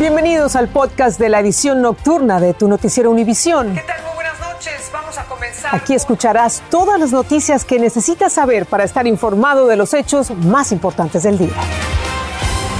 Bienvenidos 0.00 0.56
al 0.56 0.68
podcast 0.68 1.20
de 1.20 1.28
la 1.28 1.40
edición 1.40 1.82
nocturna 1.82 2.40
de 2.40 2.54
tu 2.54 2.68
noticiero 2.68 3.10
Univisión. 3.10 3.74
¿Qué 3.74 3.82
tal? 3.82 4.02
Muy 4.02 4.14
buenas 4.14 4.40
noches. 4.40 4.90
Vamos 4.90 5.18
a 5.18 5.24
comenzar. 5.24 5.74
Aquí 5.74 5.92
escucharás 5.92 6.62
todas 6.70 6.98
las 6.98 7.12
noticias 7.12 7.66
que 7.66 7.78
necesitas 7.78 8.32
saber 8.32 8.64
para 8.64 8.84
estar 8.84 9.06
informado 9.06 9.66
de 9.66 9.76
los 9.76 9.92
hechos 9.92 10.30
más 10.30 10.72
importantes 10.72 11.24
del 11.24 11.36
día. 11.36 11.52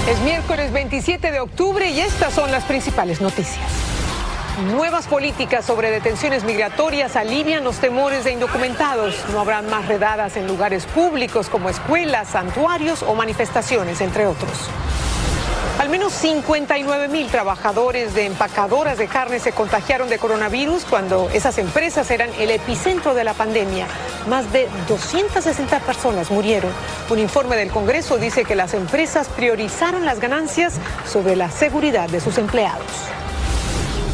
Es 0.09 0.19
miércoles 0.21 0.72
27 0.72 1.30
de 1.30 1.41
octubre 1.41 1.91
y 1.91 2.01
estas 2.01 2.33
son 2.33 2.51
las 2.51 2.64
principales 2.64 3.21
noticias. 3.21 3.68
Nuevas 4.72 5.06
políticas 5.06 5.66
sobre 5.66 5.90
detenciones 5.90 6.44
migratorias 6.44 7.16
alivian 7.16 7.64
los 7.64 7.80
temores 7.80 8.24
de 8.24 8.32
indocumentados. 8.32 9.14
No 9.30 9.40
habrán 9.40 9.68
más 9.68 9.87
redadas 9.88 10.38
en 10.38 10.46
lugares 10.46 10.87
públicos 10.87 11.50
como 11.50 11.68
escuelas, 11.68 12.28
santuarios 12.28 13.02
o 13.02 13.14
manifestaciones, 13.14 14.00
entre 14.00 14.26
otros. 14.26 14.71
Al 15.81 15.88
menos 15.88 16.12
59 16.12 17.09
mil 17.09 17.28
trabajadores 17.28 18.12
de 18.12 18.27
empacadoras 18.27 18.98
de 18.98 19.07
carne 19.09 19.41
se 19.41 19.52
contagiaron 19.52 20.11
de 20.11 20.19
coronavirus 20.19 20.84
cuando 20.84 21.30
esas 21.30 21.56
empresas 21.56 22.11
eran 22.11 22.29
el 22.39 22.51
epicentro 22.51 23.15
de 23.15 23.25
la 23.25 23.33
pandemia. 23.33 23.87
Más 24.29 24.53
de 24.53 24.69
260 24.89 25.80
personas 25.80 26.30
murieron. 26.30 26.70
Un 27.09 27.19
informe 27.19 27.56
del 27.56 27.70
Congreso 27.70 28.19
dice 28.19 28.45
que 28.45 28.56
las 28.56 28.75
empresas 28.75 29.30
priorizaron 29.30 30.05
las 30.05 30.20
ganancias 30.20 30.75
sobre 31.11 31.34
la 31.34 31.51
seguridad 31.51 32.11
de 32.11 32.20
sus 32.20 32.37
empleados. 32.37 32.84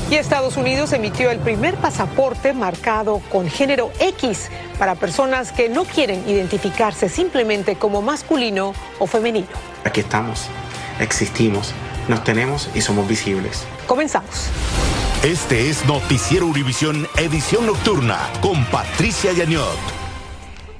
Y 0.08 0.14
Estados 0.14 0.56
Unidos 0.56 0.92
emitió 0.92 1.32
el 1.32 1.40
primer 1.40 1.74
pasaporte 1.74 2.52
marcado 2.52 3.20
con 3.32 3.50
género 3.50 3.90
X 3.98 4.50
para 4.78 4.94
personas 4.94 5.50
que 5.50 5.68
no 5.68 5.82
quieren 5.82 6.22
identificarse 6.28 7.08
simplemente 7.08 7.74
como 7.74 8.02
masculino 8.02 8.72
o 9.00 9.08
femenino. 9.08 9.48
Aquí 9.82 9.98
estamos 9.98 10.48
existimos, 11.00 11.74
nos 12.08 12.24
tenemos 12.24 12.70
y 12.74 12.80
somos 12.80 13.08
visibles. 13.08 13.64
Comenzamos. 13.86 14.50
Este 15.22 15.68
es 15.68 15.84
Noticiero 15.86 16.46
Univisión 16.46 17.06
Edición 17.16 17.66
Nocturna 17.66 18.18
con 18.40 18.64
Patricia 18.66 19.32
Yañot. 19.32 19.78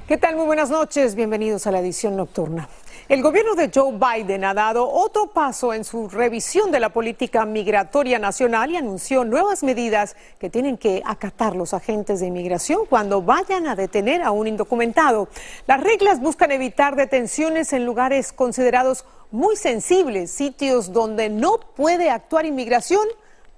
¿Qué 0.07 0.15
tal? 0.15 0.37
Muy 0.37 0.45
buenas 0.45 0.69
noches. 0.69 1.15
Bienvenidos 1.15 1.67
a 1.67 1.71
la 1.71 1.79
edición 1.79 2.15
nocturna. 2.15 2.69
El 3.09 3.21
gobierno 3.21 3.55
de 3.55 3.69
Joe 3.73 3.93
Biden 3.97 4.45
ha 4.45 4.53
dado 4.53 4.89
otro 4.89 5.27
paso 5.27 5.73
en 5.73 5.83
su 5.83 6.07
revisión 6.07 6.71
de 6.71 6.79
la 6.79 6.89
política 6.89 7.45
migratoria 7.45 8.17
nacional 8.17 8.71
y 8.71 8.77
anunció 8.77 9.25
nuevas 9.25 9.63
medidas 9.63 10.15
que 10.39 10.49
tienen 10.49 10.77
que 10.77 11.01
acatar 11.05 11.57
los 11.57 11.73
agentes 11.73 12.21
de 12.21 12.27
inmigración 12.27 12.85
cuando 12.89 13.21
vayan 13.21 13.67
a 13.67 13.75
detener 13.75 14.21
a 14.21 14.31
un 14.31 14.47
indocumentado. 14.47 15.27
Las 15.67 15.81
reglas 15.81 16.21
buscan 16.21 16.51
evitar 16.51 16.95
detenciones 16.95 17.73
en 17.73 17.85
lugares 17.85 18.31
considerados 18.31 19.03
muy 19.31 19.55
sensibles, 19.55 20.31
sitios 20.31 20.91
donde 20.91 21.29
no 21.29 21.59
puede 21.75 22.09
actuar 22.09 22.45
inmigración 22.45 23.07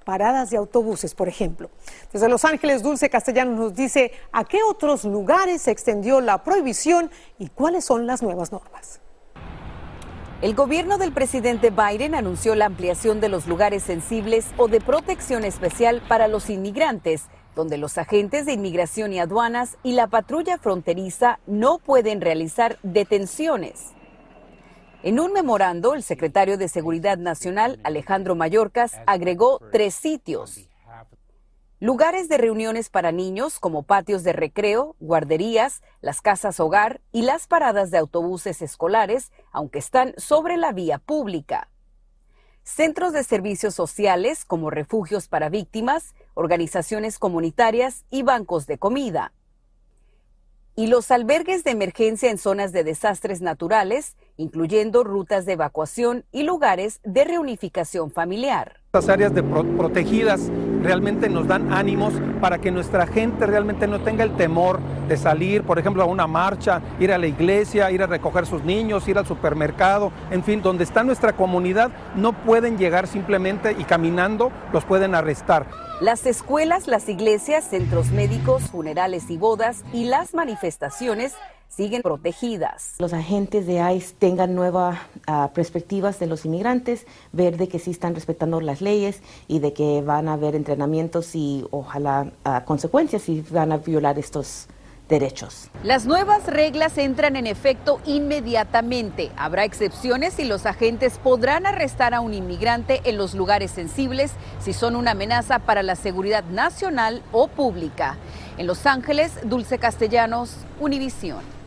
paradas 0.03 0.49
de 0.49 0.57
autobuses, 0.57 1.13
por 1.13 1.27
ejemplo. 1.27 1.69
Desde 2.11 2.29
Los 2.29 2.43
Ángeles, 2.43 2.81
Dulce 2.81 3.11
Castellano 3.11 3.51
nos 3.51 3.75
dice 3.75 4.11
a 4.31 4.43
qué 4.43 4.63
otros 4.63 5.03
lugares 5.03 5.61
se 5.61 5.71
extendió 5.71 6.19
la 6.19 6.43
prohibición 6.43 7.11
y 7.37 7.49
cuáles 7.49 7.85
son 7.85 8.07
las 8.07 8.23
nuevas 8.23 8.51
normas. 8.51 9.01
El 10.41 10.55
gobierno 10.55 10.97
del 10.97 11.11
presidente 11.11 11.69
Biden 11.69 12.15
anunció 12.15 12.55
la 12.55 12.65
ampliación 12.65 13.19
de 13.19 13.29
los 13.29 13.45
lugares 13.45 13.83
sensibles 13.83 14.47
o 14.57 14.67
de 14.67 14.81
protección 14.81 15.43
especial 15.43 16.01
para 16.07 16.27
los 16.27 16.49
inmigrantes, 16.49 17.25
donde 17.55 17.77
los 17.77 17.97
agentes 17.97 18.45
de 18.45 18.53
inmigración 18.53 19.11
y 19.11 19.19
aduanas 19.19 19.77
y 19.83 19.91
la 19.91 20.07
patrulla 20.07 20.57
fronteriza 20.57 21.39
no 21.45 21.77
pueden 21.77 22.21
realizar 22.21 22.79
detenciones. 22.83 23.93
En 25.01 25.19
un 25.19 25.31
memorando, 25.33 25.93
el 25.93 26.03
secretario 26.03 26.57
de 26.57 26.67
Seguridad 26.67 27.17
Nacional, 27.17 27.79
Alejandro 27.83 28.35
Mayorkas, 28.35 28.93
agregó 29.05 29.59
tres 29.71 29.93
sitios 29.93 30.69
Lugares 31.81 32.27
de 32.27 32.37
reuniones 32.37 32.89
para 32.89 33.13
niños 33.13 33.57
como 33.57 33.83
patios 33.83 34.25
de 34.25 34.33
recreo, 34.33 34.97
guarderías, 34.99 35.81
las 36.01 36.21
casas 36.21 36.59
hogar 36.59 36.99
y 37.13 37.21
las 37.21 37.47
paradas 37.47 37.89
de 37.89 37.97
autobuses 37.97 38.61
escolares, 38.61 39.31
aunque 39.53 39.79
están 39.79 40.13
sobre 40.17 40.57
la 40.57 40.73
vía 40.73 40.97
pública. 40.97 41.69
Centros 42.63 43.13
de 43.13 43.23
servicios 43.23 43.75
sociales 43.75 44.43
como 44.43 44.69
refugios 44.69 45.29
para 45.29 45.47
víctimas, 45.47 46.15
organizaciones 46.33 47.17
comunitarias 47.17 48.03
y 48.09 48.23
bancos 48.23 48.67
de 48.67 48.77
comida. 48.77 49.31
Y 50.75 50.87
los 50.87 51.11
albergues 51.11 51.63
de 51.63 51.71
emergencia 51.71 52.29
en 52.29 52.37
zonas 52.37 52.73
de 52.73 52.83
desastres 52.83 53.39
naturales, 53.39 54.17
incluyendo 54.39 55.03
rutas 55.03 55.45
de 55.45 55.53
evacuación 55.53 56.23
y 56.31 56.43
lugares 56.43 57.01
de 57.03 57.25
reunificación 57.25 58.09
familiar. 58.09 58.77
Estas 58.85 59.09
áreas 59.09 59.33
de 59.35 59.43
protegidas 59.43 60.49
realmente 60.81 61.29
nos 61.29 61.45
dan 61.45 61.73
ánimos 61.73 62.13
para 62.39 62.57
que 62.57 62.71
nuestra 62.71 63.05
gente 63.05 63.45
realmente 63.45 63.85
no 63.85 63.99
tenga 63.99 64.23
el 64.23 64.35
temor 64.37 64.79
de 65.09 65.17
salir, 65.17 65.63
por 65.63 65.77
ejemplo, 65.77 66.03
a 66.03 66.05
una 66.05 66.25
marcha, 66.25 66.81
ir 66.99 67.11
a 67.11 67.17
la 67.17 67.27
iglesia, 67.27 67.91
ir 67.91 68.01
a 68.01 68.07
recoger 68.07 68.45
sus 68.45 68.63
niños, 68.63 69.07
ir 69.09 69.17
al 69.17 69.27
supermercado, 69.27 70.13
en 70.31 70.43
fin, 70.43 70.61
donde 70.61 70.85
está 70.85 71.03
nuestra 71.03 71.33
comunidad, 71.33 71.91
no 72.15 72.31
pueden 72.31 72.77
llegar 72.77 73.07
simplemente 73.07 73.75
y 73.77 73.83
caminando 73.83 74.51
los 74.71 74.85
pueden 74.85 75.15
arrestar. 75.15 75.67
Las 75.99 76.25
escuelas, 76.25 76.87
las 76.87 77.09
iglesias, 77.09 77.65
centros 77.65 78.11
médicos, 78.11 78.63
funerales 78.63 79.29
y 79.29 79.37
bodas 79.37 79.83
y 79.91 80.05
las 80.05 80.33
manifestaciones 80.33 81.33
siguen 81.69 82.01
protegidas. 82.01 82.95
Los 82.99 83.13
agentes 83.13 83.65
de 83.65 83.93
ICE 83.93 84.13
tengan 84.19 84.55
nuevas 84.55 84.99
ah, 85.27 85.51
perspectivas 85.53 86.19
de 86.19 86.27
los 86.27 86.45
inmigrantes, 86.45 87.05
ver 87.31 87.57
de 87.57 87.69
que 87.69 87.79
sí 87.79 87.91
están 87.91 88.15
respetando 88.15 88.59
las 88.59 88.81
leyes 88.81 89.21
y 89.47 89.59
de 89.59 89.71
que 89.71 90.01
van 90.01 90.27
a 90.27 90.33
haber 90.33 90.55
entrenamientos 90.55 91.35
y 91.35 91.65
ojalá 91.71 92.31
ah, 92.43 92.65
consecuencias 92.65 93.21
si 93.21 93.41
van 93.49 93.71
a 93.71 93.77
violar 93.77 94.19
estos 94.19 94.67
derechos. 95.09 95.69
Las 95.83 96.05
nuevas 96.05 96.45
reglas 96.45 96.97
entran 96.97 97.35
en 97.35 97.47
efecto 97.47 97.99
inmediatamente. 98.05 99.31
Habrá 99.35 99.65
excepciones 99.65 100.39
y 100.39 100.45
los 100.45 100.65
agentes 100.65 101.17
podrán 101.17 101.65
arrestar 101.65 102.13
a 102.13 102.21
un 102.21 102.33
inmigrante 102.33 103.01
en 103.03 103.17
los 103.17 103.33
lugares 103.33 103.71
sensibles 103.71 104.31
si 104.59 104.71
son 104.71 104.95
una 104.95 105.11
amenaza 105.11 105.59
para 105.59 105.83
la 105.83 105.95
seguridad 105.95 106.43
nacional 106.45 107.23
o 107.31 107.47
pública. 107.47 108.17
En 108.57 108.67
Los 108.67 108.85
Ángeles, 108.85 109.31
Dulce 109.43 109.79
Castellanos, 109.79 110.57
Univisión. 110.79 111.58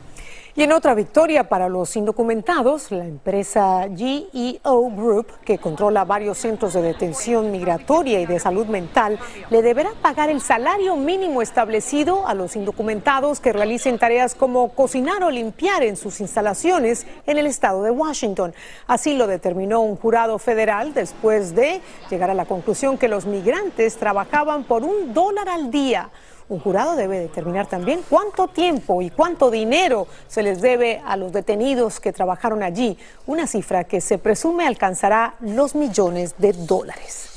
Y 0.54 0.62
en 0.62 0.72
otra 0.72 0.94
victoria 0.94 1.48
para 1.48 1.70
los 1.70 1.96
indocumentados, 1.96 2.92
la 2.92 3.06
empresa 3.06 3.88
GEO 3.96 4.90
Group, 4.90 5.28
que 5.46 5.56
controla 5.56 6.04
varios 6.04 6.36
centros 6.36 6.74
de 6.74 6.82
detención 6.82 7.50
migratoria 7.50 8.20
y 8.20 8.26
de 8.26 8.38
salud 8.38 8.66
mental, 8.66 9.18
le 9.48 9.62
deberá 9.62 9.92
pagar 10.02 10.28
el 10.28 10.42
salario 10.42 10.94
mínimo 10.96 11.40
establecido 11.40 12.26
a 12.28 12.34
los 12.34 12.54
indocumentados 12.54 13.40
que 13.40 13.54
realicen 13.54 13.98
tareas 13.98 14.34
como 14.34 14.74
cocinar 14.74 15.24
o 15.24 15.30
limpiar 15.30 15.84
en 15.84 15.96
sus 15.96 16.20
instalaciones 16.20 17.06
en 17.26 17.38
el 17.38 17.46
estado 17.46 17.82
de 17.82 17.90
Washington. 17.90 18.52
Así 18.86 19.14
lo 19.14 19.26
determinó 19.26 19.80
un 19.80 19.96
jurado 19.96 20.38
federal 20.38 20.92
después 20.92 21.54
de 21.54 21.80
llegar 22.10 22.28
a 22.28 22.34
la 22.34 22.44
conclusión 22.44 22.98
que 22.98 23.08
los 23.08 23.24
migrantes 23.24 23.96
trabajaban 23.96 24.64
por 24.64 24.84
un 24.84 25.14
dólar 25.14 25.48
al 25.48 25.70
día. 25.70 26.10
Un 26.52 26.60
jurado 26.60 26.96
debe 26.96 27.18
determinar 27.18 27.66
también 27.66 28.02
cuánto 28.06 28.46
tiempo 28.46 29.00
y 29.00 29.08
cuánto 29.08 29.50
dinero 29.50 30.06
se 30.28 30.42
les 30.42 30.60
debe 30.60 31.00
a 31.02 31.16
los 31.16 31.32
detenidos 31.32 31.98
que 31.98 32.12
trabajaron 32.12 32.62
allí, 32.62 32.98
una 33.24 33.46
cifra 33.46 33.84
que 33.84 34.02
se 34.02 34.18
presume 34.18 34.66
alcanzará 34.66 35.36
los 35.40 35.74
millones 35.74 36.34
de 36.36 36.52
dólares. 36.52 37.30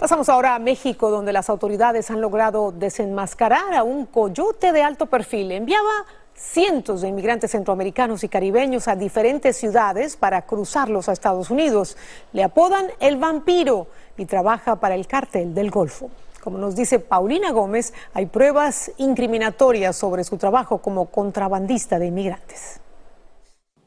Pasamos 0.00 0.28
ahora 0.28 0.56
a 0.56 0.58
México, 0.58 1.10
donde 1.10 1.32
las 1.32 1.48
autoridades 1.48 2.10
han 2.10 2.20
logrado 2.20 2.72
desenmascarar 2.72 3.72
a 3.72 3.84
un 3.84 4.04
coyote 4.04 4.72
de 4.72 4.82
alto 4.82 5.06
perfil. 5.06 5.52
Enviaba 5.52 6.06
cientos 6.34 7.02
de 7.02 7.08
inmigrantes 7.08 7.52
centroamericanos 7.52 8.24
y 8.24 8.28
caribeños 8.28 8.88
a 8.88 8.96
diferentes 8.96 9.58
ciudades 9.58 10.16
para 10.16 10.42
cruzarlos 10.42 11.08
a 11.08 11.12
Estados 11.12 11.50
Unidos. 11.50 11.96
Le 12.32 12.42
apodan 12.42 12.88
el 12.98 13.16
vampiro 13.16 13.86
y 14.16 14.24
trabaja 14.24 14.74
para 14.74 14.96
el 14.96 15.06
cártel 15.06 15.54
del 15.54 15.70
Golfo. 15.70 16.10
Como 16.40 16.58
nos 16.58 16.74
dice 16.74 16.98
Paulina 16.98 17.52
Gómez, 17.52 17.92
hay 18.14 18.26
pruebas 18.26 18.92
incriminatorias 18.96 19.96
sobre 19.96 20.24
su 20.24 20.38
trabajo 20.38 20.78
como 20.78 21.06
contrabandista 21.06 21.98
de 21.98 22.06
inmigrantes. 22.06 22.80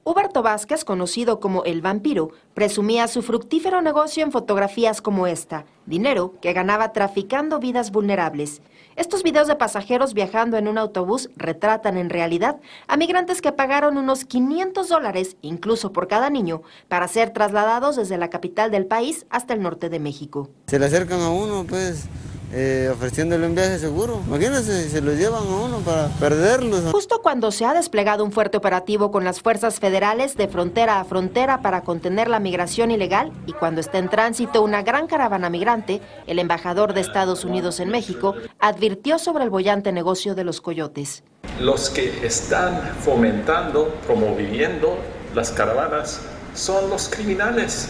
Huberto 0.06 0.44
Vázquez, 0.44 0.84
conocido 0.84 1.40
como 1.40 1.64
El 1.64 1.82
Vampiro, 1.82 2.32
presumía 2.54 3.08
su 3.08 3.22
fructífero 3.22 3.82
negocio 3.82 4.24
en 4.24 4.34
fotografías 4.34 5.02
como 5.02 5.28
esta, 5.28 5.66
dinero 5.86 6.34
que 6.42 6.52
ganaba 6.52 6.92
traficando 6.92 7.58
vidas 7.60 7.90
vulnerables. 7.90 8.62
Estos 8.98 9.24
videos 9.24 9.48
de 9.48 9.56
pasajeros 9.56 10.14
viajando 10.14 10.58
en 10.58 10.68
un 10.68 10.78
autobús 10.78 11.30
retratan 11.38 11.98
en 11.98 12.10
realidad 12.10 12.60
a 12.88 12.98
migrantes 12.98 13.42
que 13.42 13.54
pagaron 13.54 13.98
unos 13.98 14.26
500 14.26 14.90
dólares, 14.90 15.38
incluso 15.42 15.94
por 15.94 16.10
cada 16.10 16.30
niño, 16.30 16.64
para 16.90 17.08
ser 17.08 17.32
trasladados 17.32 17.96
desde 17.96 18.18
la 18.18 18.30
capital 18.30 18.72
del 18.72 18.86
país 18.86 19.26
hasta 19.30 19.54
el 19.54 19.62
norte 19.62 19.88
de 19.88 20.00
México. 20.00 20.50
Se 20.68 20.80
le 20.80 20.86
acercan 20.86 21.22
a 21.22 21.30
uno, 21.30 21.64
pues, 21.64 22.08
eh, 22.54 22.90
ofreciéndole 22.94 23.48
un 23.48 23.56
viaje 23.56 23.80
seguro. 23.80 24.22
Imagínense 24.28 24.84
si 24.84 24.90
se 24.90 25.02
lo 25.02 25.14
llevan 25.14 25.44
a 25.44 25.56
uno 25.66 25.80
para 25.80 26.08
perderlos. 26.20 26.92
Justo 26.92 27.22
cuando 27.24 27.52
se 27.52 27.66
ha 27.66 27.74
desplegado 27.74 28.24
un 28.24 28.32
fuerte 28.32 28.58
operativo 28.58 29.12
con 29.12 29.24
las 29.24 29.42
fuerzas 29.42 29.80
federales 29.80 30.38
de 30.38 30.48
frontera 30.48 31.00
a 31.00 31.04
frontera 31.04 31.62
para 31.62 31.82
contener 31.82 32.28
la 32.28 32.40
migración 32.40 32.92
ilegal 32.92 33.32
y 33.48 33.54
cuando 33.54 33.82
está 33.82 33.98
en 33.98 34.10
tránsito 34.10 34.62
una 34.62 34.84
gran 34.84 35.08
caravana 35.08 35.50
migrante, 35.50 36.00
el 36.28 36.38
embajador 36.38 36.94
de 36.94 37.02
Estados 37.02 37.44
Unidos 37.44 37.80
en 37.80 37.90
México 37.90 38.36
advirtió 38.60 39.18
sobre 39.18 39.44
el 39.44 39.50
bollante 39.50 39.92
negocio 39.92 40.36
de 40.36 40.44
los 40.44 40.62
coyotes. 40.62 41.24
Los 41.60 41.90
que 41.90 42.26
están 42.26 42.96
fomentando, 43.02 43.94
promoviendo 44.06 44.98
las 45.34 45.52
caravanas 45.52 46.22
son 46.54 46.90
los 46.90 47.10
criminales, 47.10 47.90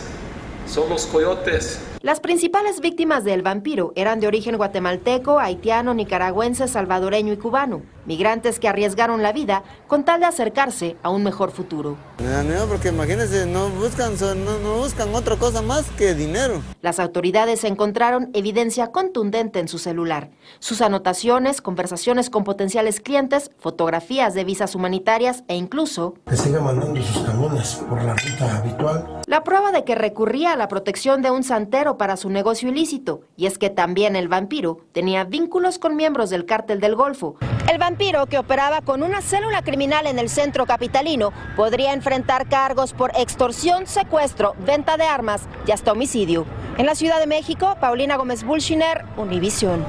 son 0.67 0.89
los 0.89 1.05
coyotes. 1.05 1.79
Las 2.03 2.19
principales 2.19 2.81
víctimas 2.81 3.23
del 3.23 3.43
vampiro 3.43 3.93
eran 3.95 4.19
de 4.19 4.27
origen 4.27 4.57
guatemalteco, 4.57 5.39
haitiano, 5.39 5.93
nicaragüense, 5.93 6.67
salvadoreño 6.67 7.31
y 7.31 7.37
cubano, 7.37 7.81
migrantes 8.05 8.59
que 8.59 8.67
arriesgaron 8.67 9.23
la 9.23 9.31
vida 9.31 9.63
con 9.87 10.03
tal 10.03 10.19
de 10.19 10.25
acercarse 10.25 10.97
a 11.01 11.09
un 11.09 11.23
mejor 11.23 11.51
futuro. 11.51 11.95
Me 12.19 12.27
da 12.27 12.43
miedo 12.43 12.67
porque 12.67 12.89
imagínense, 12.89 13.45
no 13.45 13.69
buscan, 13.69 14.15
no, 14.19 14.59
no 14.59 14.79
buscan 14.79 15.15
otra 15.15 15.37
cosa 15.37 15.61
más 15.61 15.89
que 15.91 16.13
dinero. 16.13 16.61
Las 16.81 16.99
autoridades 16.99 17.63
encontraron 17.63 18.31
evidencia 18.33 18.87
contundente 18.87 19.59
en 19.59 19.69
su 19.69 19.77
celular. 19.77 20.29
Sus 20.59 20.81
anotaciones, 20.81 21.61
conversaciones 21.61 22.29
con 22.29 22.43
potenciales 22.43 22.99
clientes, 22.99 23.49
fotografías 23.59 24.33
de 24.33 24.43
visas 24.43 24.75
humanitarias 24.75 25.45
e 25.47 25.55
incluso... 25.55 26.15
Que 26.27 26.35
siga 26.35 26.59
mandando 26.59 27.01
sus 27.01 27.23
camiones 27.23 27.75
por 27.87 28.03
la 28.03 28.13
ruta 28.13 28.57
habitual. 28.57 29.21
La 29.25 29.45
prueba 29.45 29.71
de 29.71 29.85
que 29.85 29.95
recurría 29.95 30.51
a 30.51 30.57
la 30.57 30.67
protección 30.67 31.21
de 31.21 31.31
un 31.31 31.43
santero 31.43 31.92
para 31.97 32.17
su 32.17 32.29
negocio 32.29 32.69
ilícito, 32.69 33.21
y 33.35 33.45
es 33.45 33.57
que 33.57 33.69
también 33.69 34.15
el 34.15 34.27
vampiro 34.27 34.79
tenía 34.91 35.23
vínculos 35.23 35.79
con 35.79 35.95
miembros 35.95 36.29
del 36.29 36.45
cártel 36.45 36.79
del 36.79 36.95
Golfo. 36.95 37.35
El 37.71 37.77
vampiro, 37.77 38.25
que 38.25 38.37
operaba 38.37 38.81
con 38.81 39.03
una 39.03 39.21
célula 39.21 39.61
criminal 39.61 40.07
en 40.07 40.19
el 40.19 40.29
centro 40.29 40.65
capitalino, 40.65 41.31
podría 41.55 41.93
enfrentar 41.93 42.47
cargos 42.47 42.93
por 42.93 43.11
extorsión, 43.17 43.87
secuestro, 43.87 44.55
venta 44.65 44.97
de 44.97 45.05
armas 45.05 45.47
y 45.65 45.71
hasta 45.71 45.91
homicidio. 45.91 46.45
En 46.77 46.85
la 46.85 46.95
Ciudad 46.95 47.19
de 47.19 47.27
México, 47.27 47.75
Paulina 47.79 48.17
Gómez 48.17 48.43
Bulshiner, 48.43 49.05
Univisión. 49.17 49.85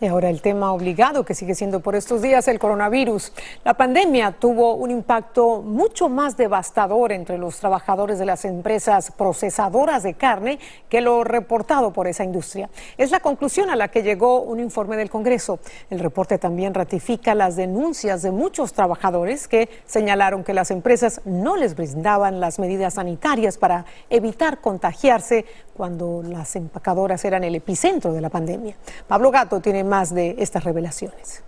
Y 0.00 0.06
ahora 0.06 0.30
el 0.30 0.42
tema 0.42 0.72
obligado 0.72 1.24
que 1.24 1.34
sigue 1.34 1.56
siendo 1.56 1.80
por 1.80 1.96
estos 1.96 2.22
días 2.22 2.46
el 2.46 2.60
coronavirus. 2.60 3.32
La 3.64 3.74
pandemia 3.74 4.30
tuvo 4.30 4.74
un 4.74 4.92
impacto 4.92 5.60
mucho 5.60 6.08
más 6.08 6.36
devastador 6.36 7.10
entre 7.10 7.36
los 7.36 7.58
trabajadores 7.58 8.20
de 8.20 8.24
las 8.24 8.44
empresas 8.44 9.10
procesadoras 9.10 10.04
de 10.04 10.14
carne 10.14 10.60
que 10.88 11.00
lo 11.00 11.24
reportado 11.24 11.92
por 11.92 12.06
esa 12.06 12.22
industria. 12.22 12.70
Es 12.96 13.10
la 13.10 13.18
conclusión 13.18 13.70
a 13.70 13.76
la 13.76 13.88
que 13.88 14.04
llegó 14.04 14.42
un 14.42 14.60
informe 14.60 14.96
del 14.96 15.10
Congreso. 15.10 15.58
El 15.90 15.98
reporte 15.98 16.38
también 16.38 16.74
ratifica 16.74 17.34
las 17.34 17.56
denuncias 17.56 18.22
de 18.22 18.30
muchos 18.30 18.74
trabajadores 18.74 19.48
que 19.48 19.68
señalaron 19.84 20.44
que 20.44 20.54
las 20.54 20.70
empresas 20.70 21.22
no 21.24 21.56
les 21.56 21.74
brindaban 21.74 22.38
las 22.38 22.60
medidas 22.60 22.94
sanitarias 22.94 23.58
para 23.58 23.84
evitar 24.10 24.60
contagiarse 24.60 25.44
cuando 25.78 26.22
las 26.22 26.56
empacadoras 26.56 27.24
eran 27.24 27.44
el 27.44 27.54
epicentro 27.54 28.12
de 28.12 28.20
la 28.20 28.28
pandemia. 28.28 28.74
Pablo 29.06 29.30
Gato 29.30 29.60
tiene 29.60 29.84
más 29.84 30.12
de 30.12 30.34
estas 30.38 30.64
revelaciones. 30.64 31.44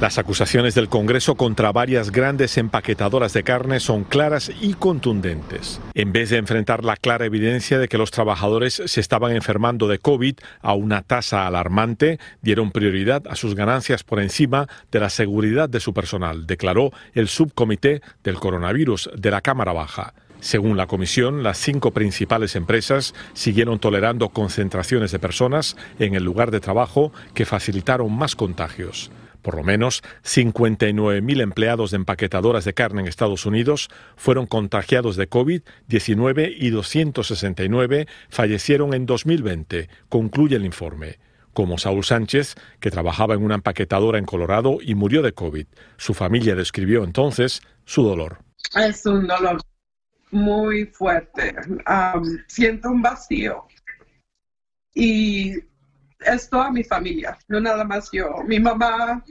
Las 0.00 0.16
acusaciones 0.16 0.76
del 0.76 0.88
Congreso 0.88 1.34
contra 1.34 1.72
varias 1.72 2.12
grandes 2.12 2.56
empaquetadoras 2.56 3.32
de 3.32 3.42
carne 3.42 3.80
son 3.80 4.04
claras 4.04 4.48
y 4.60 4.74
contundentes. 4.74 5.80
En 5.92 6.12
vez 6.12 6.30
de 6.30 6.36
enfrentar 6.36 6.84
la 6.84 6.96
clara 6.96 7.26
evidencia 7.26 7.80
de 7.80 7.88
que 7.88 7.98
los 7.98 8.12
trabajadores 8.12 8.80
se 8.86 9.00
estaban 9.00 9.32
enfermando 9.32 9.88
de 9.88 9.98
COVID 9.98 10.36
a 10.62 10.74
una 10.74 11.02
tasa 11.02 11.48
alarmante, 11.48 12.20
dieron 12.42 12.70
prioridad 12.70 13.24
a 13.28 13.34
sus 13.34 13.56
ganancias 13.56 14.04
por 14.04 14.20
encima 14.20 14.68
de 14.92 15.00
la 15.00 15.10
seguridad 15.10 15.68
de 15.68 15.80
su 15.80 15.92
personal, 15.92 16.46
declaró 16.46 16.92
el 17.12 17.26
subcomité 17.26 18.00
del 18.22 18.38
coronavirus 18.38 19.10
de 19.16 19.30
la 19.32 19.40
Cámara 19.40 19.72
Baja. 19.72 20.14
Según 20.40 20.76
la 20.76 20.86
comisión, 20.86 21.42
las 21.42 21.58
cinco 21.58 21.90
principales 21.90 22.54
empresas 22.54 23.14
siguieron 23.32 23.78
tolerando 23.78 24.28
concentraciones 24.28 25.10
de 25.10 25.18
personas 25.18 25.76
en 25.98 26.14
el 26.14 26.24
lugar 26.24 26.50
de 26.50 26.60
trabajo 26.60 27.12
que 27.34 27.44
facilitaron 27.44 28.16
más 28.16 28.36
contagios. 28.36 29.10
Por 29.42 29.56
lo 29.56 29.62
menos 29.62 30.02
59.000 30.24 31.40
empleados 31.40 31.90
de 31.90 31.96
empaquetadoras 31.96 32.64
de 32.64 32.74
carne 32.74 33.02
en 33.02 33.08
Estados 33.08 33.46
Unidos 33.46 33.88
fueron 34.16 34.46
contagiados 34.46 35.16
de 35.16 35.30
COVID-19 35.30 36.54
y 36.58 36.70
269 36.70 38.06
fallecieron 38.28 38.94
en 38.94 39.06
2020, 39.06 39.88
concluye 40.08 40.56
el 40.56 40.64
informe 40.64 41.18
como 41.54 41.76
Saúl 41.76 42.04
Sánchez, 42.04 42.54
que 42.78 42.92
trabajaba 42.92 43.34
en 43.34 43.42
una 43.42 43.56
empaquetadora 43.56 44.18
en 44.18 44.26
Colorado 44.26 44.78
y 44.80 44.94
murió 44.94 45.22
de 45.22 45.32
COVID. 45.32 45.66
Su 45.96 46.14
familia 46.14 46.54
describió 46.54 47.02
entonces 47.02 47.62
su 47.84 48.04
dolor. 48.04 48.38
Es 48.76 49.04
un 49.06 49.26
dolor 49.26 49.60
muy 50.30 50.86
fuerte. 50.86 51.54
siento 52.46 52.90
un 52.90 53.02
vacío. 53.02 53.66
Y 54.94 55.54
es 56.20 56.50
toda 56.50 56.70
mi 56.70 56.84
familia, 56.84 57.38
no 57.48 57.60
nada 57.60 57.84
más 57.84 58.10
yo. 58.12 58.42
Mi 58.46 58.58
mamá 58.58 59.22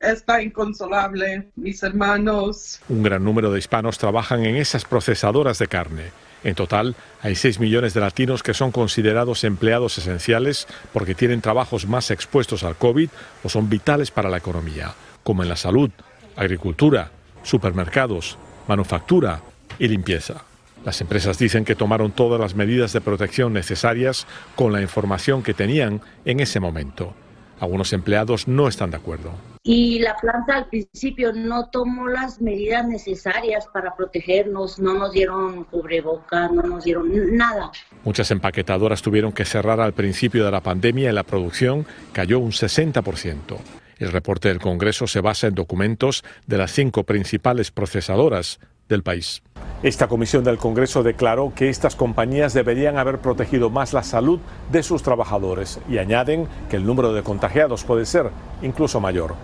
está 0.00 0.42
inconsolable, 0.42 1.50
mis 1.56 1.82
hermanos. 1.82 2.80
Un 2.88 3.02
gran 3.02 3.22
número 3.22 3.52
de 3.52 3.58
hispanos 3.58 3.98
trabajan 3.98 4.44
en 4.44 4.56
esas 4.56 4.84
procesadoras 4.84 5.58
de 5.58 5.68
carne. 5.68 6.10
En 6.44 6.56
total, 6.56 6.96
hay 7.20 7.36
6 7.36 7.60
millones 7.60 7.94
de 7.94 8.00
latinos 8.00 8.42
que 8.42 8.54
son 8.54 8.72
considerados 8.72 9.44
empleados 9.44 9.96
esenciales 9.98 10.66
porque 10.92 11.14
tienen 11.14 11.40
trabajos 11.40 11.86
más 11.86 12.10
expuestos 12.10 12.64
al 12.64 12.74
COVID 12.74 13.10
o 13.44 13.48
son 13.48 13.68
vitales 13.68 14.10
para 14.10 14.28
la 14.28 14.38
economía, 14.38 14.94
como 15.22 15.44
en 15.44 15.48
la 15.48 15.56
salud, 15.56 15.90
agricultura, 16.34 17.12
supermercados, 17.44 18.38
manufactura 18.66 19.40
y 19.78 19.88
limpieza. 19.88 20.42
Las 20.84 21.00
empresas 21.00 21.38
dicen 21.38 21.64
que 21.64 21.76
tomaron 21.76 22.10
todas 22.10 22.40
las 22.40 22.54
medidas 22.54 22.92
de 22.92 23.00
protección 23.00 23.52
necesarias 23.52 24.26
con 24.56 24.72
la 24.72 24.82
información 24.82 25.42
que 25.42 25.54
tenían 25.54 26.00
en 26.24 26.40
ese 26.40 26.58
momento. 26.58 27.14
Algunos 27.60 27.92
empleados 27.92 28.48
no 28.48 28.66
están 28.66 28.90
de 28.90 28.96
acuerdo. 28.96 29.32
Y 29.62 30.00
la 30.00 30.16
planta 30.16 30.56
al 30.56 30.66
principio 30.66 31.32
no 31.32 31.68
tomó 31.70 32.08
las 32.08 32.40
medidas 32.40 32.84
necesarias 32.88 33.68
para 33.72 33.94
protegernos, 33.94 34.80
no 34.80 34.94
nos 34.94 35.12
dieron 35.12 35.62
cubreboca, 35.64 36.48
no 36.48 36.62
nos 36.62 36.82
dieron 36.82 37.36
nada. 37.36 37.70
Muchas 38.02 38.32
empaquetadoras 38.32 39.02
tuvieron 39.02 39.30
que 39.30 39.44
cerrar 39.44 39.80
al 39.80 39.92
principio 39.92 40.44
de 40.44 40.50
la 40.50 40.62
pandemia 40.62 41.10
y 41.10 41.12
la 41.12 41.22
producción 41.22 41.86
cayó 42.12 42.40
un 42.40 42.50
60%. 42.50 43.56
El 43.98 44.10
reporte 44.10 44.48
del 44.48 44.58
Congreso 44.58 45.06
se 45.06 45.20
basa 45.20 45.46
en 45.46 45.54
documentos 45.54 46.24
de 46.48 46.58
las 46.58 46.72
cinco 46.72 47.04
principales 47.04 47.70
procesadoras 47.70 48.58
del 48.88 49.04
país. 49.04 49.44
Esta 49.82 50.06
comisión 50.06 50.44
del 50.44 50.58
Congreso 50.58 51.02
declaró 51.02 51.52
que 51.56 51.68
estas 51.68 51.96
compañías 51.96 52.54
deberían 52.54 52.98
haber 52.98 53.18
protegido 53.18 53.68
más 53.68 53.92
la 53.92 54.04
salud 54.04 54.38
de 54.70 54.84
sus 54.84 55.02
trabajadores 55.02 55.80
y 55.88 55.98
añaden 55.98 56.46
que 56.70 56.76
el 56.76 56.86
número 56.86 57.12
de 57.12 57.24
contagiados 57.24 57.82
puede 57.82 58.06
ser 58.06 58.30
incluso 58.62 59.00
mayor. 59.00 59.34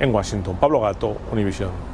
En 0.00 0.14
Washington, 0.14 0.56
Pablo 0.58 0.80
Gato, 0.80 1.18
Univisión. 1.30 1.91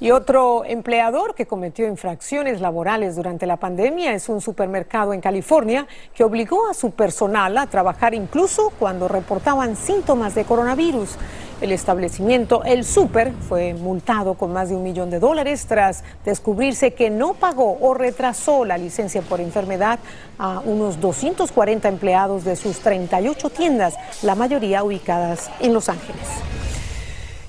Y 0.00 0.12
otro 0.12 0.64
empleador 0.64 1.34
que 1.34 1.46
cometió 1.46 1.88
infracciones 1.88 2.60
laborales 2.60 3.16
durante 3.16 3.46
la 3.46 3.56
pandemia 3.56 4.14
es 4.14 4.28
un 4.28 4.40
supermercado 4.40 5.12
en 5.12 5.20
California 5.20 5.88
que 6.14 6.22
obligó 6.22 6.68
a 6.68 6.74
su 6.74 6.92
personal 6.92 7.58
a 7.58 7.66
trabajar 7.66 8.14
incluso 8.14 8.70
cuando 8.78 9.08
reportaban 9.08 9.74
síntomas 9.74 10.36
de 10.36 10.44
coronavirus. 10.44 11.16
El 11.60 11.72
establecimiento 11.72 12.62
El 12.62 12.84
Super 12.84 13.32
fue 13.32 13.74
multado 13.74 14.34
con 14.34 14.52
más 14.52 14.68
de 14.68 14.76
un 14.76 14.84
millón 14.84 15.10
de 15.10 15.18
dólares 15.18 15.66
tras 15.66 16.04
descubrirse 16.24 16.94
que 16.94 17.10
no 17.10 17.34
pagó 17.34 17.76
o 17.80 17.92
retrasó 17.94 18.64
la 18.64 18.78
licencia 18.78 19.22
por 19.22 19.40
enfermedad 19.40 19.98
a 20.38 20.60
unos 20.60 21.00
240 21.00 21.88
empleados 21.88 22.44
de 22.44 22.54
sus 22.54 22.78
38 22.78 23.50
tiendas, 23.50 23.96
la 24.22 24.36
mayoría 24.36 24.84
ubicadas 24.84 25.50
en 25.58 25.74
Los 25.74 25.88
Ángeles. 25.88 26.67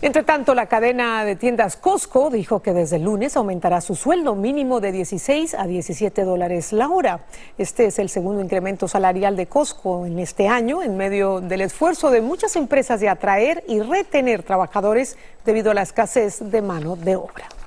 Entre 0.01 0.23
tanto, 0.23 0.55
la 0.55 0.67
cadena 0.67 1.25
de 1.25 1.35
tiendas 1.35 1.75
Costco 1.75 2.29
dijo 2.29 2.61
que 2.61 2.71
desde 2.71 2.95
el 2.95 3.03
lunes 3.03 3.35
aumentará 3.35 3.81
su 3.81 3.95
sueldo 3.95 4.33
mínimo 4.33 4.79
de 4.79 4.93
16 4.93 5.53
a 5.55 5.67
17 5.67 6.23
dólares 6.23 6.71
la 6.71 6.87
hora. 6.87 7.25
Este 7.57 7.85
es 7.85 7.99
el 7.99 8.07
segundo 8.07 8.41
incremento 8.41 8.87
salarial 8.87 9.35
de 9.35 9.47
Costco 9.47 10.05
en 10.05 10.19
este 10.19 10.47
año, 10.47 10.81
en 10.81 10.95
medio 10.95 11.41
del 11.41 11.59
esfuerzo 11.59 12.11
de 12.11 12.21
muchas 12.21 12.55
empresas 12.55 13.01
de 13.01 13.09
atraer 13.09 13.65
y 13.67 13.81
retener 13.81 14.43
trabajadores 14.43 15.17
debido 15.43 15.71
a 15.71 15.73
la 15.73 15.81
escasez 15.81 16.49
de 16.49 16.61
mano 16.61 16.95
de 16.95 17.17
obra. 17.17 17.58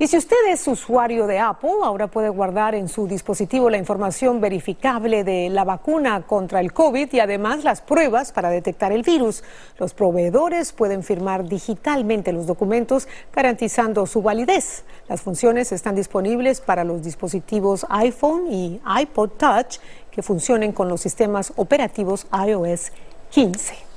Y 0.00 0.06
si 0.06 0.16
usted 0.16 0.36
es 0.48 0.68
usuario 0.68 1.26
de 1.26 1.40
Apple, 1.40 1.72
ahora 1.82 2.06
puede 2.06 2.28
guardar 2.28 2.76
en 2.76 2.88
su 2.88 3.08
dispositivo 3.08 3.68
la 3.68 3.78
información 3.78 4.40
verificable 4.40 5.24
de 5.24 5.50
la 5.50 5.64
vacuna 5.64 6.22
contra 6.24 6.60
el 6.60 6.72
COVID 6.72 7.12
y 7.12 7.18
además 7.18 7.64
las 7.64 7.80
pruebas 7.80 8.30
para 8.30 8.48
detectar 8.48 8.92
el 8.92 9.02
virus. 9.02 9.42
Los 9.76 9.94
proveedores 9.94 10.72
pueden 10.72 11.02
firmar 11.02 11.48
digitalmente 11.48 12.30
los 12.32 12.46
documentos 12.46 13.08
garantizando 13.34 14.06
su 14.06 14.22
validez. 14.22 14.84
Las 15.08 15.20
funciones 15.22 15.72
están 15.72 15.96
disponibles 15.96 16.60
para 16.60 16.84
los 16.84 17.02
dispositivos 17.02 17.84
iPhone 17.88 18.52
y 18.52 18.80
iPod 19.00 19.30
Touch 19.30 19.78
que 20.12 20.22
funcionen 20.22 20.70
con 20.70 20.88
los 20.88 21.00
sistemas 21.00 21.52
operativos 21.56 22.28
iOS 22.46 22.92
15. 23.30 23.87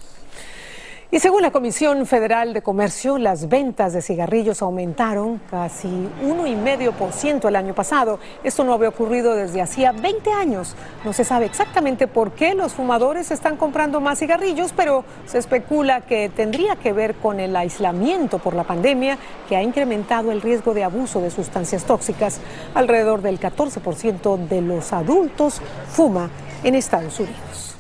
Y 1.14 1.20
según 1.20 1.42
la 1.42 1.52
Comisión 1.52 2.06
Federal 2.06 2.54
de 2.54 2.62
Comercio, 2.62 3.18
las 3.18 3.50
ventas 3.50 3.92
de 3.92 4.02
cigarrillos 4.02 4.62
aumentaron 4.62 5.42
casi 5.52 5.90
1,5% 6.24 7.50
el 7.50 7.56
año 7.58 7.76
pasado. 7.76 8.18
Esto 8.46 8.64
no 8.64 8.72
había 8.72 8.88
ocurrido 8.88 9.36
desde 9.36 9.62
hacía 9.62 9.92
20 9.92 10.32
años. 10.32 10.74
No 11.04 11.12
se 11.12 11.26
sabe 11.26 11.48
exactamente 11.48 12.08
por 12.08 12.32
qué 12.32 12.54
los 12.54 12.72
fumadores 12.72 13.30
están 13.30 13.58
comprando 13.58 14.00
más 14.00 14.20
cigarrillos, 14.20 14.72
pero 14.74 15.04
se 15.26 15.40
especula 15.40 16.00
que 16.00 16.30
tendría 16.30 16.78
que 16.78 16.94
ver 16.94 17.16
con 17.16 17.42
el 17.42 17.58
aislamiento 17.58 18.40
por 18.40 18.54
la 18.54 18.64
pandemia 18.64 19.18
que 19.50 19.58
ha 19.58 19.62
incrementado 19.62 20.32
el 20.32 20.42
riesgo 20.42 20.74
de 20.74 20.86
abuso 20.86 21.20
de 21.20 21.30
sustancias 21.30 21.84
tóxicas. 21.84 22.40
Alrededor 22.74 23.22
del 23.22 23.38
14% 23.38 24.48
de 24.48 24.62
los 24.62 24.94
adultos 24.94 25.62
fuma 25.90 26.30
en 26.64 26.76
Estados 26.76 27.20
Unidos. 27.20 27.71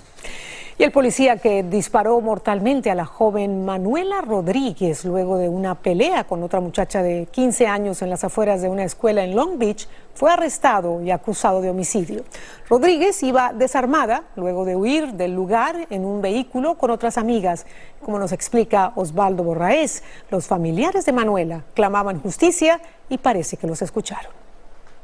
Y 0.81 0.83
el 0.83 0.91
policía 0.91 1.37
que 1.37 1.61
disparó 1.61 2.19
mortalmente 2.21 2.89
a 2.89 2.95
la 2.95 3.05
joven 3.05 3.65
Manuela 3.65 4.19
Rodríguez 4.21 5.05
luego 5.05 5.37
de 5.37 5.47
una 5.47 5.75
pelea 5.75 6.23
con 6.23 6.41
otra 6.41 6.59
muchacha 6.59 7.03
de 7.03 7.27
15 7.29 7.67
años 7.67 8.01
en 8.01 8.09
las 8.09 8.23
afueras 8.23 8.63
de 8.63 8.67
una 8.67 8.83
escuela 8.83 9.23
en 9.23 9.35
Long 9.35 9.59
Beach 9.59 9.87
fue 10.15 10.31
arrestado 10.31 10.99
y 11.03 11.11
acusado 11.11 11.61
de 11.61 11.69
homicidio. 11.69 12.23
Rodríguez 12.67 13.21
iba 13.21 13.53
desarmada 13.53 14.23
luego 14.35 14.65
de 14.65 14.75
huir 14.75 15.13
del 15.13 15.35
lugar 15.35 15.85
en 15.91 16.03
un 16.03 16.19
vehículo 16.19 16.79
con 16.79 16.89
otras 16.89 17.19
amigas. 17.19 17.67
Como 18.03 18.17
nos 18.17 18.31
explica 18.31 18.91
Osvaldo 18.95 19.43
Borraez, 19.43 20.01
los 20.31 20.47
familiares 20.47 21.05
de 21.05 21.11
Manuela 21.11 21.63
clamaban 21.75 22.19
justicia 22.19 22.81
y 23.07 23.19
parece 23.19 23.55
que 23.55 23.67
los 23.67 23.83
escucharon. 23.83 24.40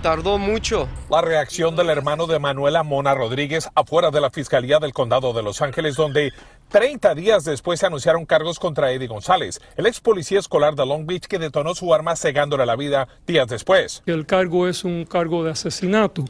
Tardó 0.01 0.37
mucho. 0.37 0.87
La 1.09 1.21
reacción 1.21 1.75
del 1.75 1.89
hermano 1.89 2.27
de 2.27 2.37
Manuela 2.37 2.83
Mona 2.83 3.15
Rodríguez 3.15 3.67
afuera 3.73 4.11
de 4.11 4.21
la 4.21 4.29
Fiscalía 4.29 4.79
del 4.79 4.93
Condado 4.93 5.33
de 5.33 5.41
Los 5.41 5.61
Ángeles, 5.61 5.95
donde 5.95 6.31
30 6.69 7.15
días 7.15 7.43
después 7.45 7.79
se 7.79 7.87
anunciaron 7.87 8.25
cargos 8.25 8.59
contra 8.59 8.91
Eddie 8.91 9.07
González, 9.07 9.59
el 9.75 9.87
ex 9.87 9.99
policía 9.99 10.39
escolar 10.39 10.75
de 10.75 10.85
Long 10.85 11.05
Beach 11.07 11.25
que 11.27 11.39
detonó 11.39 11.73
su 11.73 11.93
arma 11.93 12.15
cegándole 12.15 12.65
la 12.65 12.75
vida 12.75 13.07
días 13.25 13.47
después. 13.47 14.03
El 14.05 14.25
cargo 14.25 14.67
es 14.67 14.83
un 14.83 15.05
cargo 15.05 15.43
de 15.43 15.51
asesinato 15.51 16.25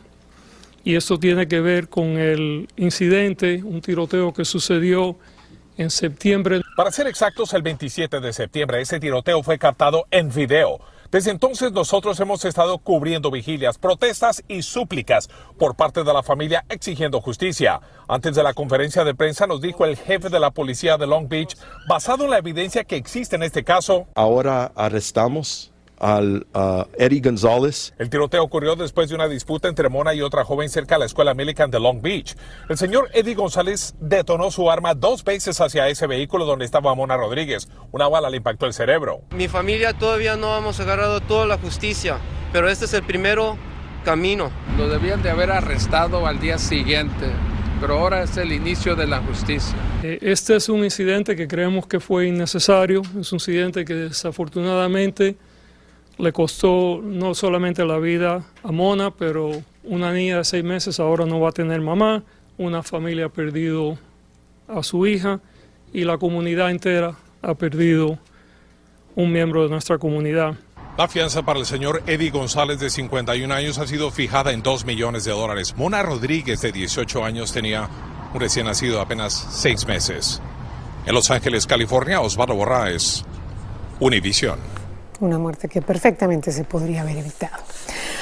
y 0.83 0.95
esto 0.95 1.19
tiene 1.19 1.49
que 1.49 1.59
ver 1.59 1.89
con 1.89 2.17
el 2.17 2.69
incidente, 2.77 3.61
un 3.63 3.81
tiroteo 3.81 4.33
que 4.33 4.45
sucedió 4.45 5.17
en 5.77 5.89
septiembre. 5.89 6.61
Para 6.77 6.91
ser 6.91 7.07
exactos, 7.07 7.53
el 7.53 7.61
27 7.61 8.21
de 8.21 8.31
septiembre 8.31 8.79
ese 8.79 8.99
tiroteo 8.99 9.43
fue 9.43 9.59
captado 9.59 10.05
en 10.11 10.33
video. 10.33 10.79
Desde 11.11 11.31
entonces 11.31 11.71
nosotros 11.71 12.19
hemos 12.19 12.43
estado 12.43 12.77
cubriendo 12.79 13.31
vigilias, 13.31 13.77
protestas 13.77 14.43
y 14.47 14.61
súplicas 14.61 15.29
por 15.57 15.75
parte 15.75 16.03
de 16.03 16.13
la 16.13 16.21
familia 16.21 16.65
exigiendo 16.67 17.21
justicia. 17.21 17.79
Antes 18.09 18.35
de 18.35 18.43
la 18.43 18.53
conferencia 18.53 19.05
de 19.05 19.15
prensa 19.15 19.47
nos 19.47 19.61
dijo 19.61 19.85
el 19.85 19.95
jefe 19.95 20.29
de 20.29 20.39
la 20.39 20.51
policía 20.51 20.97
de 20.97 21.07
Long 21.07 21.29
Beach, 21.29 21.55
basado 21.87 22.25
en 22.25 22.31
la 22.31 22.39
evidencia 22.39 22.83
que 22.83 22.97
existe 22.97 23.37
en 23.37 23.43
este 23.43 23.63
caso. 23.63 24.07
Ahora 24.15 24.73
arrestamos 24.75 25.71
al 25.99 26.47
Eddie 26.97 27.21
González. 27.21 27.93
El 27.97 28.09
tiroteo 28.09 28.43
ocurrió 28.43 28.75
después 28.75 29.09
de 29.09 29.15
una 29.15 29.27
disputa 29.27 29.67
entre 29.67 29.89
Mona 29.89 30.13
y 30.13 30.21
otra 30.21 30.43
joven 30.43 30.69
cerca 30.69 30.95
de 30.95 30.99
la 30.99 31.05
escuela 31.05 31.33
Millikan 31.33 31.71
de 31.71 31.79
Long 31.79 32.01
Beach. 32.01 32.35
El 32.69 32.77
señor 32.77 33.09
Eddie 33.13 33.35
González 33.35 33.95
detonó 33.99 34.51
su 34.51 34.69
arma 34.69 34.93
dos 34.93 35.23
veces 35.23 35.59
hacia 35.61 35.87
ese 35.87 36.07
vehículo 36.07 36.45
donde 36.45 36.65
estaba 36.65 36.93
Mona 36.95 37.17
Rodríguez. 37.17 37.67
Una 37.91 38.07
bala 38.07 38.29
le 38.29 38.37
impactó 38.37 38.65
el 38.65 38.73
cerebro. 38.73 39.21
Mi 39.31 39.47
familia 39.47 39.93
todavía 39.93 40.35
no 40.35 40.57
hemos 40.57 40.79
agarrado 40.79 41.21
toda 41.21 41.45
la 41.45 41.57
justicia, 41.57 42.17
pero 42.51 42.69
este 42.69 42.85
es 42.85 42.93
el 42.93 43.03
primero 43.03 43.57
camino. 44.03 44.51
Lo 44.77 44.87
debían 44.87 45.21
de 45.21 45.29
haber 45.29 45.51
arrestado 45.51 46.25
al 46.27 46.39
día 46.39 46.57
siguiente 46.57 47.27
pero 47.79 47.99
ahora 47.99 48.23
es 48.23 48.35
el 48.37 48.51
inicio 48.51 48.95
de 48.95 49.07
la 49.07 49.19
justicia. 49.19 49.75
Eh, 50.03 50.17
este 50.21 50.55
es 50.55 50.69
un 50.69 50.83
incidente 50.83 51.35
que 51.35 51.47
creemos 51.47 51.85
que 51.87 51.99
fue 51.99 52.27
innecesario, 52.27 53.01
es 53.19 53.31
un 53.31 53.35
incidente 53.35 53.85
que 53.85 53.93
desafortunadamente 53.93 55.35
le 56.17 56.33
costó 56.33 56.99
no 57.03 57.35
solamente 57.35 57.85
la 57.85 57.99
vida 57.99 58.43
a 58.63 58.71
Mona, 58.71 59.11
pero 59.11 59.51
una 59.83 60.11
niña 60.11 60.37
de 60.37 60.43
seis 60.43 60.63
meses 60.63 60.99
ahora 60.99 61.25
no 61.25 61.39
va 61.39 61.49
a 61.49 61.53
tener 61.53 61.81
mamá, 61.81 62.23
una 62.57 62.83
familia 62.83 63.25
ha 63.25 63.29
perdido 63.29 63.97
a 64.67 64.83
su 64.83 65.05
hija 65.05 65.39
y 65.93 66.03
la 66.03 66.17
comunidad 66.17 66.71
entera 66.71 67.15
ha 67.41 67.53
perdido 67.53 68.17
un 69.15 69.31
miembro 69.31 69.63
de 69.63 69.69
nuestra 69.69 69.97
comunidad. 69.97 70.55
La 70.97 71.07
fianza 71.07 71.43
para 71.43 71.59
el 71.59 71.65
señor 71.65 72.01
Eddie 72.07 72.31
González 72.31 72.79
de 72.79 72.89
51 72.89 73.53
años 73.53 73.77
ha 73.77 73.85
sido 73.85 74.09
fijada 74.09 74.51
en 74.51 74.63
2 74.63 74.85
millones 74.85 75.25
de 75.25 75.31
dólares. 75.31 75.75
Mona 75.77 76.01
Rodríguez 76.01 76.61
de 76.61 76.71
18 76.71 77.23
años 77.23 77.53
tenía 77.53 77.87
un 78.33 78.39
recién 78.39 78.65
nacido 78.65 78.99
apenas 78.99 79.33
seis 79.51 79.85
meses. 79.85 80.41
En 81.05 81.13
Los 81.13 81.29
Ángeles, 81.29 81.67
California, 81.67 82.19
Osvaldo 82.19 82.55
Borraes, 82.55 83.23
Univisión. 83.99 84.76
Una 85.19 85.39
muerte 85.39 85.67
que 85.67 85.81
perfectamente 85.81 86.51
se 86.51 86.63
podría 86.63 87.01
haber 87.01 87.17
evitado. 87.17 87.57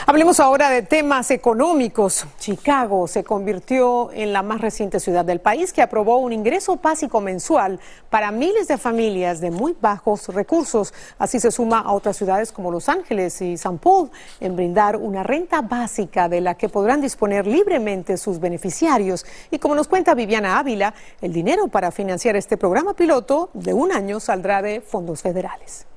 Hablemos 0.07 0.39
ahora 0.39 0.69
de 0.69 0.81
temas 0.81 1.29
económicos. 1.31 2.25
Chicago 2.39 3.07
se 3.07 3.23
convirtió 3.23 4.11
en 4.13 4.31
la 4.31 4.43
más 4.43 4.61
reciente 4.61 4.99
ciudad 4.99 5.25
del 5.25 5.41
país 5.41 5.73
que 5.73 5.81
aprobó 5.81 6.19
un 6.19 6.31
ingreso 6.31 6.77
básico 6.77 7.19
mensual 7.19 7.79
para 8.09 8.31
miles 8.31 8.69
de 8.69 8.77
familias 8.77 9.41
de 9.41 9.51
muy 9.51 9.75
bajos 9.81 10.27
recursos. 10.29 10.93
Así 11.17 11.39
se 11.39 11.51
suma 11.51 11.79
a 11.79 11.91
otras 11.91 12.15
ciudades 12.15 12.53
como 12.53 12.71
Los 12.71 12.87
Ángeles 12.87 13.41
y 13.41 13.57
San 13.57 13.77
Paul 13.77 14.09
en 14.39 14.55
brindar 14.55 14.95
una 14.95 15.23
renta 15.23 15.61
básica 15.61 16.29
de 16.29 16.39
la 16.39 16.55
que 16.55 16.69
podrán 16.69 17.01
disponer 17.01 17.45
libremente 17.45 18.15
sus 18.15 18.39
beneficiarios. 18.39 19.25
Y 19.51 19.59
como 19.59 19.75
nos 19.75 19.89
cuenta 19.89 20.13
Viviana 20.13 20.59
Ávila, 20.59 20.93
el 21.19 21.33
dinero 21.33 21.67
para 21.67 21.91
financiar 21.91 22.35
este 22.35 22.55
programa 22.57 22.93
piloto 22.93 23.49
de 23.53 23.73
un 23.73 23.91
año 23.91 24.19
saldrá 24.19 24.61
de 24.61 24.81
fondos 24.81 25.23
federales. 25.23 25.87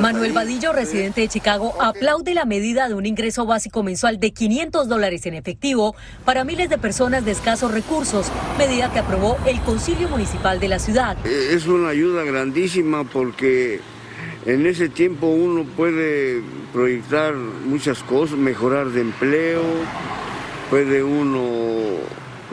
Manuel 0.00 0.32
Vadillo, 0.32 0.72
residente 0.72 1.20
de 1.20 1.28
Chicago, 1.28 1.74
aplaude 1.80 2.32
la 2.32 2.44
medida 2.44 2.88
de 2.88 2.94
un 2.94 3.04
ingreso 3.04 3.44
básico 3.44 3.82
mensual 3.82 4.18
de 4.18 4.32
500 4.32 4.88
dólares 4.88 5.26
en 5.26 5.34
efectivo 5.34 5.94
para 6.24 6.44
miles 6.44 6.70
de 6.70 6.78
personas 6.78 7.24
de 7.24 7.32
escasos 7.32 7.70
recursos, 7.70 8.30
medida 8.56 8.90
que 8.92 9.00
aprobó 9.00 9.36
el 9.46 9.60
Concilio 9.60 10.08
Municipal 10.08 10.58
de 10.58 10.68
la 10.68 10.78
ciudad. 10.78 11.16
Eh, 11.26 11.50
es 11.52 11.66
una 11.66 11.90
ayuda 11.90 12.24
grandísima 12.24 13.04
porque 13.04 13.80
en 14.46 14.66
ese 14.66 14.88
tiempo 14.88 15.26
uno 15.26 15.64
puede 15.64 16.42
proyectar 16.72 17.34
muchas 17.34 18.02
cosas, 18.02 18.38
mejorar 18.38 18.88
de 18.88 19.02
empleo, 19.02 19.62
puede 20.70 21.02
uno 21.02 21.40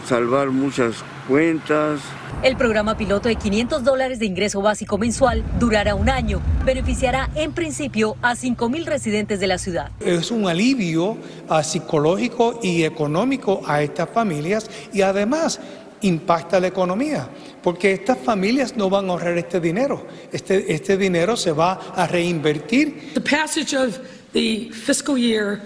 salvar 0.05 0.49
muchas 0.49 1.03
cuentas. 1.27 2.01
El 2.44 2.56
programa 2.56 2.96
piloto 2.96 3.29
de 3.29 3.36
500 3.36 3.84
dólares 3.84 4.20
de 4.20 4.27
ingreso 4.27 4.62
básico 4.62 5.00
mensual 5.00 5.44
durará 5.60 5.96
un 5.96 6.08
año. 6.08 6.39
Beneficiará 6.63 7.32
en 7.34 7.51
principio 7.51 8.15
a 8.22 8.36
5 8.36 8.70
mil 8.70 8.86
residentes 8.86 9.39
de 9.39 9.48
la 9.48 9.58
ciudad. 9.58 9.89
Es 10.00 10.29
un 10.29 10.48
alivio 10.48 11.17
ah, 11.50 11.63
psicológico 11.63 12.60
y 12.62 12.84
económico 12.84 13.63
a 13.65 13.82
estas 13.82 14.10
familias 14.12 14.70
y 14.94 15.01
además 15.01 15.60
impacta 16.01 16.60
la 16.60 16.67
economía, 16.67 17.27
porque 17.63 17.91
estas 17.91 18.20
familias 18.20 18.77
no 18.77 18.88
van 18.88 19.10
a 19.10 19.13
ahorrar 19.13 19.36
este 19.39 19.60
dinero. 19.60 20.06
Este, 20.32 20.72
este 20.72 20.96
dinero 20.96 21.36
se 21.36 21.51
va 21.51 21.74
a 21.96 22.06
reinvertir. 22.06 23.13
The 23.15 23.22
passage 23.22 23.75
of 23.75 23.98
the 24.34 24.70
fiscal 24.72 25.17
year 25.17 25.60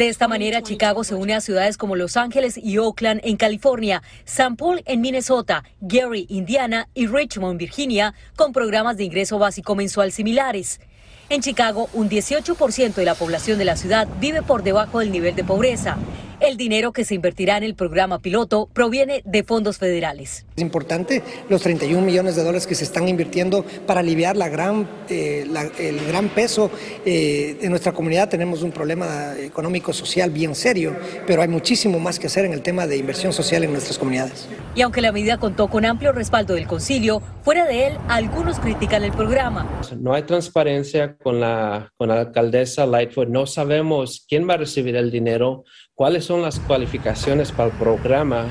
de 0.00 0.08
esta 0.08 0.28
manera, 0.28 0.62
Chicago 0.62 1.04
se 1.04 1.14
une 1.14 1.34
a 1.34 1.42
ciudades 1.42 1.76
como 1.76 1.94
Los 1.94 2.16
Ángeles 2.16 2.56
y 2.56 2.78
Oakland 2.78 3.20
en 3.22 3.36
California, 3.36 4.02
St. 4.24 4.54
Paul 4.56 4.82
en 4.86 5.02
Minnesota, 5.02 5.62
Gary, 5.82 6.24
Indiana 6.30 6.88
y 6.94 7.06
Richmond, 7.06 7.58
Virginia, 7.58 8.14
con 8.34 8.54
programas 8.54 8.96
de 8.96 9.04
ingreso 9.04 9.38
básico 9.38 9.74
mensual 9.74 10.10
similares. 10.10 10.80
En 11.28 11.42
Chicago, 11.42 11.90
un 11.92 12.08
18% 12.08 12.94
de 12.94 13.04
la 13.04 13.14
población 13.14 13.58
de 13.58 13.66
la 13.66 13.76
ciudad 13.76 14.08
vive 14.18 14.40
por 14.40 14.62
debajo 14.62 15.00
del 15.00 15.12
nivel 15.12 15.36
de 15.36 15.44
pobreza. 15.44 15.98
El 16.40 16.56
dinero 16.56 16.92
que 16.92 17.04
se 17.04 17.14
invertirá 17.14 17.58
en 17.58 17.64
el 17.64 17.74
programa 17.74 18.20
piloto 18.20 18.66
proviene 18.72 19.20
de 19.26 19.44
fondos 19.44 19.76
federales. 19.76 20.46
Es 20.56 20.62
importante 20.62 21.22
los 21.50 21.60
31 21.60 22.00
millones 22.00 22.34
de 22.34 22.42
dólares 22.42 22.66
que 22.66 22.74
se 22.74 22.84
están 22.84 23.08
invirtiendo 23.08 23.62
para 23.86 24.00
aliviar 24.00 24.38
la 24.38 24.48
gran, 24.48 24.88
eh, 25.10 25.46
el 25.78 26.06
gran 26.06 26.30
peso 26.30 26.70
eh, 27.04 27.58
de 27.60 27.68
nuestra 27.68 27.92
comunidad. 27.92 28.30
Tenemos 28.30 28.62
un 28.62 28.72
problema 28.72 29.34
económico 29.38 29.92
social 29.92 30.30
bien 30.30 30.54
serio, 30.54 30.96
pero 31.26 31.42
hay 31.42 31.48
muchísimo 31.48 31.98
más 31.98 32.18
que 32.18 32.28
hacer 32.28 32.46
en 32.46 32.54
el 32.54 32.62
tema 32.62 32.86
de 32.86 32.96
inversión 32.96 33.34
social 33.34 33.62
en 33.64 33.72
nuestras 33.72 33.98
comunidades. 33.98 34.48
Y 34.74 34.80
aunque 34.80 35.02
la 35.02 35.12
medida 35.12 35.36
contó 35.36 35.68
con 35.68 35.84
amplio 35.84 36.12
respaldo 36.12 36.54
del 36.54 36.66
concilio, 36.66 37.20
fuera 37.42 37.66
de 37.66 37.88
él, 37.88 37.98
algunos 38.08 38.60
critican 38.60 39.04
el 39.04 39.12
programa. 39.12 39.68
No 39.98 40.14
hay 40.14 40.22
transparencia 40.22 41.16
con 41.16 41.38
la, 41.38 41.92
con 41.98 42.08
la 42.08 42.20
alcaldesa 42.20 42.86
Lightfoot. 42.86 43.28
No 43.28 43.46
sabemos 43.46 44.24
quién 44.26 44.48
va 44.48 44.54
a 44.54 44.58
recibir 44.58 44.96
el 44.96 45.10
dinero, 45.10 45.64
cuáles 46.00 46.24
son 46.24 46.40
las 46.40 46.58
cualificaciones 46.60 47.52
para 47.52 47.68
el 47.68 47.76
programa. 47.76 48.46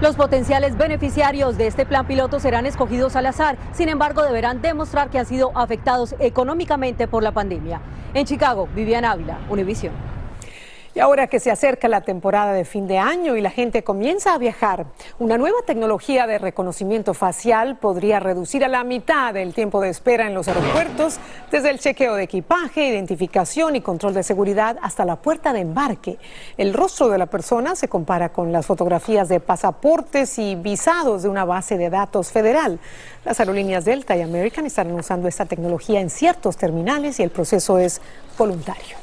Los 0.00 0.14
potenciales 0.14 0.78
beneficiarios 0.78 1.58
de 1.58 1.66
este 1.66 1.84
plan 1.84 2.06
piloto 2.06 2.38
serán 2.38 2.64
escogidos 2.64 3.16
al 3.16 3.26
azar, 3.26 3.58
sin 3.72 3.88
embargo 3.88 4.22
deberán 4.22 4.62
demostrar 4.62 5.10
que 5.10 5.18
han 5.18 5.26
sido 5.26 5.50
afectados 5.56 6.14
económicamente 6.20 7.08
por 7.08 7.24
la 7.24 7.32
pandemia. 7.32 7.80
En 8.14 8.24
Chicago, 8.24 8.68
Vivian 8.72 9.04
Ávila, 9.04 9.40
Univision. 9.50 10.11
Y 10.94 11.00
ahora 11.00 11.26
que 11.26 11.40
se 11.40 11.50
acerca 11.50 11.88
la 11.88 12.02
temporada 12.02 12.52
de 12.52 12.66
fin 12.66 12.86
de 12.86 12.98
año 12.98 13.34
y 13.34 13.40
la 13.40 13.48
gente 13.48 13.82
comienza 13.82 14.34
a 14.34 14.38
viajar, 14.38 14.84
una 15.18 15.38
nueva 15.38 15.56
tecnología 15.66 16.26
de 16.26 16.36
reconocimiento 16.36 17.14
facial 17.14 17.78
podría 17.78 18.20
reducir 18.20 18.62
a 18.62 18.68
la 18.68 18.84
mitad 18.84 19.34
el 19.38 19.54
tiempo 19.54 19.80
de 19.80 19.88
espera 19.88 20.26
en 20.26 20.34
los 20.34 20.48
aeropuertos, 20.48 21.18
desde 21.50 21.70
el 21.70 21.78
chequeo 21.78 22.14
de 22.14 22.24
equipaje, 22.24 22.88
identificación 22.88 23.74
y 23.74 23.80
control 23.80 24.12
de 24.12 24.22
seguridad 24.22 24.76
hasta 24.82 25.06
la 25.06 25.16
puerta 25.16 25.54
de 25.54 25.60
embarque. 25.60 26.18
El 26.58 26.74
rostro 26.74 27.08
de 27.08 27.16
la 27.16 27.26
persona 27.26 27.74
se 27.74 27.88
compara 27.88 28.28
con 28.28 28.52
las 28.52 28.66
fotografías 28.66 29.30
de 29.30 29.40
pasaportes 29.40 30.38
y 30.38 30.56
visados 30.56 31.22
de 31.22 31.30
una 31.30 31.46
base 31.46 31.78
de 31.78 31.88
datos 31.88 32.30
federal. 32.30 32.78
Las 33.24 33.40
aerolíneas 33.40 33.86
Delta 33.86 34.14
y 34.14 34.20
American 34.20 34.66
estarán 34.66 34.92
usando 34.92 35.26
esta 35.26 35.46
tecnología 35.46 36.00
en 36.00 36.10
ciertos 36.10 36.58
terminales 36.58 37.18
y 37.18 37.22
el 37.22 37.30
proceso 37.30 37.78
es 37.78 38.02
voluntario. 38.36 39.01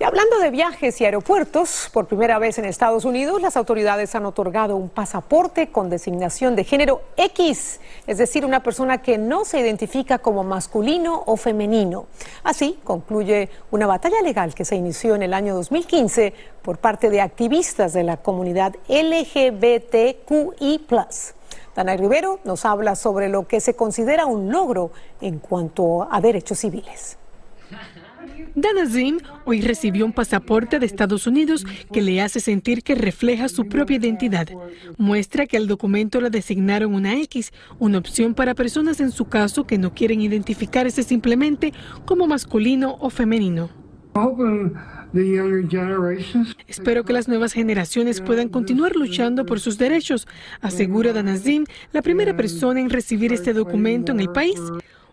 Y 0.00 0.04
hablando 0.04 0.38
de 0.38 0.50
viajes 0.50 0.98
y 1.02 1.04
aeropuertos, 1.04 1.90
por 1.92 2.06
primera 2.06 2.38
vez 2.38 2.56
en 2.56 2.64
Estados 2.64 3.04
Unidos 3.04 3.42
las 3.42 3.58
autoridades 3.58 4.14
han 4.14 4.24
otorgado 4.24 4.74
un 4.74 4.88
pasaporte 4.88 5.68
con 5.68 5.90
designación 5.90 6.56
de 6.56 6.64
género 6.64 7.02
X, 7.18 7.80
es 8.06 8.16
decir, 8.16 8.46
una 8.46 8.62
persona 8.62 9.02
que 9.02 9.18
no 9.18 9.44
se 9.44 9.60
identifica 9.60 10.16
como 10.16 10.42
masculino 10.42 11.22
o 11.26 11.36
femenino. 11.36 12.06
Así 12.44 12.78
concluye 12.82 13.50
una 13.70 13.86
batalla 13.86 14.22
legal 14.22 14.54
que 14.54 14.64
se 14.64 14.74
inició 14.74 15.16
en 15.16 15.22
el 15.22 15.34
año 15.34 15.54
2015 15.54 16.32
por 16.62 16.78
parte 16.78 17.10
de 17.10 17.20
activistas 17.20 17.92
de 17.92 18.02
la 18.02 18.16
comunidad 18.16 18.76
LGBTQI. 18.88 20.80
Dana 21.76 21.94
Rivero 21.94 22.40
nos 22.44 22.64
habla 22.64 22.96
sobre 22.96 23.28
lo 23.28 23.46
que 23.46 23.60
se 23.60 23.76
considera 23.76 24.24
un 24.24 24.50
logro 24.50 24.92
en 25.20 25.40
cuanto 25.40 26.08
a 26.10 26.22
derechos 26.22 26.60
civiles. 26.60 27.19
Dana 28.54 28.86
Zim 28.86 29.18
hoy 29.44 29.60
recibió 29.60 30.04
un 30.04 30.12
pasaporte 30.12 30.78
de 30.78 30.86
Estados 30.86 31.26
Unidos 31.26 31.64
que 31.92 32.02
le 32.02 32.20
hace 32.20 32.40
sentir 32.40 32.82
que 32.82 32.94
refleja 32.94 33.48
su 33.48 33.66
propia 33.66 33.96
identidad. 33.96 34.48
Muestra 34.98 35.46
que 35.46 35.56
al 35.56 35.66
documento 35.66 36.20
le 36.20 36.30
designaron 36.30 36.94
una 36.94 37.14
X, 37.20 37.52
una 37.78 37.98
opción 37.98 38.34
para 38.34 38.54
personas 38.54 39.00
en 39.00 39.12
su 39.12 39.26
caso 39.26 39.66
que 39.66 39.78
no 39.78 39.94
quieren 39.94 40.20
identificarse 40.20 41.02
simplemente 41.02 41.72
como 42.04 42.26
masculino 42.26 42.96
o 43.00 43.10
femenino. 43.10 43.70
Espero 46.66 47.04
que 47.04 47.12
las 47.12 47.28
nuevas 47.28 47.52
generaciones 47.52 48.20
puedan 48.20 48.48
continuar 48.48 48.96
luchando 48.96 49.46
por 49.46 49.60
sus 49.60 49.78
derechos, 49.78 50.26
asegura 50.60 51.12
Danazim, 51.12 51.64
la 51.92 52.02
primera 52.02 52.36
persona 52.36 52.80
en 52.80 52.90
recibir 52.90 53.32
este 53.32 53.52
documento 53.52 54.10
en 54.12 54.20
el 54.20 54.30
país 54.30 54.60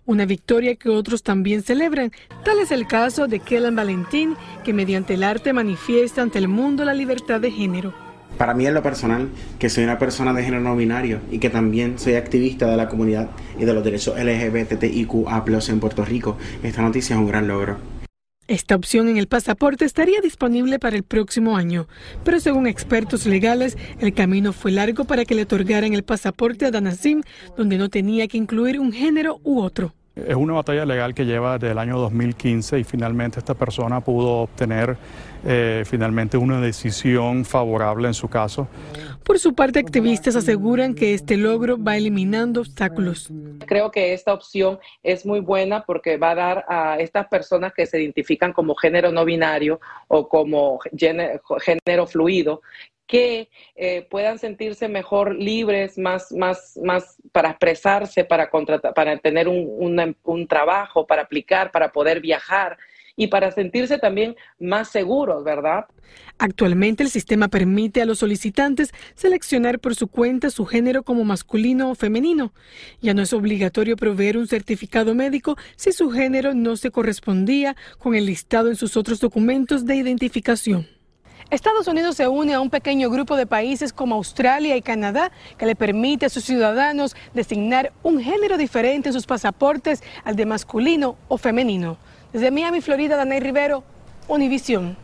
una 0.07 0.25
victoria 0.25 0.75
que 0.75 0.89
otros 0.89 1.21
también 1.21 1.61
celebran. 1.61 2.11
Tal 2.43 2.59
es 2.59 2.71
el 2.71 2.87
caso 2.87 3.27
de 3.27 3.39
Kellan 3.39 3.75
Valentín, 3.75 4.35
que 4.63 4.73
mediante 4.73 5.13
el 5.13 5.23
arte 5.23 5.53
manifiesta 5.53 6.23
ante 6.23 6.39
el 6.39 6.47
mundo 6.47 6.83
la 6.83 6.95
libertad 6.95 7.39
de 7.39 7.51
género. 7.51 7.93
Para 8.37 8.53
mí 8.53 8.65
en 8.65 8.73
lo 8.73 8.83
personal, 8.83 9.29
que 9.59 9.69
soy 9.69 9.83
una 9.83 9.99
persona 9.99 10.33
de 10.33 10.43
género 10.43 10.61
no 10.63 10.75
binario 10.75 11.19
y 11.31 11.39
que 11.39 11.49
también 11.49 11.99
soy 11.99 12.15
activista 12.15 12.67
de 12.67 12.77
la 12.77 12.87
comunidad 12.87 13.29
y 13.59 13.65
de 13.65 13.73
los 13.73 13.83
derechos 13.83 14.15
LGBTIQA 14.17 15.43
en 15.69 15.79
Puerto 15.79 16.05
Rico, 16.05 16.37
esta 16.63 16.81
noticia 16.81 17.15
es 17.15 17.19
un 17.19 17.27
gran 17.27 17.47
logro. 17.47 17.77
Esta 18.47 18.77
opción 18.77 19.09
en 19.09 19.17
el 19.17 19.27
pasaporte 19.27 19.83
estaría 19.83 20.21
disponible 20.21 20.79
para 20.79 20.95
el 20.95 21.03
próximo 21.03 21.57
año, 21.57 21.89
pero 22.23 22.39
según 22.39 22.65
expertos 22.65 23.25
legales, 23.25 23.77
el 23.99 24.13
camino 24.13 24.53
fue 24.53 24.71
largo 24.71 25.03
para 25.03 25.25
que 25.25 25.35
le 25.35 25.41
otorgaran 25.43 25.93
el 25.93 26.03
pasaporte 26.03 26.65
a 26.65 26.71
Danazim, 26.71 27.23
donde 27.57 27.77
no 27.77 27.89
tenía 27.89 28.29
que 28.29 28.37
incluir 28.37 28.79
un 28.79 28.93
género 28.93 29.41
u 29.43 29.59
otro. 29.59 29.93
Es 30.25 30.35
una 30.35 30.53
batalla 30.53 30.85
legal 30.85 31.13
que 31.13 31.25
lleva 31.25 31.57
desde 31.57 31.71
el 31.71 31.77
año 31.77 31.97
2015 31.99 32.79
y 32.79 32.83
finalmente 32.83 33.39
esta 33.39 33.53
persona 33.53 34.01
pudo 34.01 34.41
obtener 34.41 34.97
eh, 35.45 35.83
finalmente 35.85 36.37
una 36.37 36.59
decisión 36.59 37.45
favorable 37.45 38.07
en 38.07 38.13
su 38.13 38.27
caso. 38.27 38.67
Por 39.23 39.39
su 39.39 39.53
parte, 39.53 39.79
activistas 39.79 40.35
aseguran 40.35 40.95
que 40.95 41.13
este 41.13 41.37
logro 41.37 41.77
va 41.81 41.97
eliminando 41.97 42.61
obstáculos. 42.61 43.29
Creo 43.65 43.91
que 43.91 44.13
esta 44.13 44.33
opción 44.33 44.79
es 45.03 45.25
muy 45.25 45.41
buena 45.41 45.83
porque 45.85 46.17
va 46.17 46.31
a 46.31 46.35
dar 46.35 46.65
a 46.67 46.97
estas 46.99 47.27
personas 47.27 47.73
que 47.73 47.85
se 47.85 48.01
identifican 48.01 48.53
como 48.53 48.73
género 48.75 49.11
no 49.11 49.25
binario 49.25 49.79
o 50.07 50.27
como 50.27 50.79
género 50.79 52.07
fluido 52.07 52.61
que 53.07 53.49
eh, 53.75 54.05
puedan 54.09 54.37
sentirse 54.37 54.87
mejor 54.87 55.35
libres, 55.35 55.97
más, 55.97 56.31
más, 56.31 56.77
más 56.83 57.17
para 57.31 57.51
expresarse, 57.51 58.25
para, 58.25 58.49
contratar, 58.49 58.93
para 58.93 59.17
tener 59.17 59.47
un, 59.47 60.15
un 60.23 60.47
trabajo, 60.47 61.07
para 61.07 61.23
aplicar, 61.23 61.71
para 61.71 61.91
poder 61.91 62.19
viajar 62.19 62.77
y 63.17 63.27
para 63.27 63.51
sentirse 63.51 63.97
también 63.97 64.35
más 64.59 64.89
seguros, 64.89 65.43
¿verdad? 65.43 65.85
Actualmente 66.37 67.03
el 67.03 67.09
sistema 67.09 67.47
permite 67.47 68.01
a 68.01 68.05
los 68.05 68.19
solicitantes 68.19 68.93
seleccionar 69.15 69.79
por 69.79 69.95
su 69.95 70.07
cuenta 70.07 70.51
su 70.51 70.65
género 70.65 71.03
como 71.03 71.23
masculino 71.23 71.89
o 71.89 71.95
femenino. 71.95 72.53
Ya 73.01 73.15
no 73.15 73.23
es 73.23 73.33
obligatorio 73.33 73.97
proveer 73.97 74.37
un 74.37 74.47
certificado 74.47 75.15
médico 75.15 75.57
si 75.75 75.91
su 75.91 76.11
género 76.11 76.53
no 76.53 76.77
se 76.77 76.91
correspondía 76.91 77.75
con 77.97 78.13
el 78.13 78.27
listado 78.27 78.69
en 78.69 78.75
sus 78.75 78.95
otros 78.95 79.19
documentos 79.19 79.85
de 79.85 79.95
identificación. 79.95 80.96
Estados 81.49 81.87
Unidos 81.87 82.17
se 82.17 82.27
une 82.27 82.53
a 82.53 82.59
un 82.59 82.69
pequeño 82.69 83.09
grupo 83.09 83.37
de 83.37 83.45
países 83.45 83.93
como 83.93 84.15
Australia 84.15 84.75
y 84.75 84.81
Canadá 84.81 85.31
que 85.57 85.65
le 85.65 85.75
permite 85.75 86.25
a 86.25 86.29
sus 86.29 86.43
ciudadanos 86.43 87.15
designar 87.33 87.93
un 88.03 88.21
género 88.21 88.57
diferente 88.57 89.09
en 89.09 89.13
sus 89.13 89.25
pasaportes 89.25 90.03
al 90.25 90.35
de 90.35 90.45
masculino 90.45 91.15
o 91.29 91.37
femenino. 91.37 91.97
Desde 92.33 92.51
Miami, 92.51 92.81
Florida, 92.81 93.15
Danay 93.15 93.39
Rivero, 93.39 93.83
Univisión. 94.27 94.97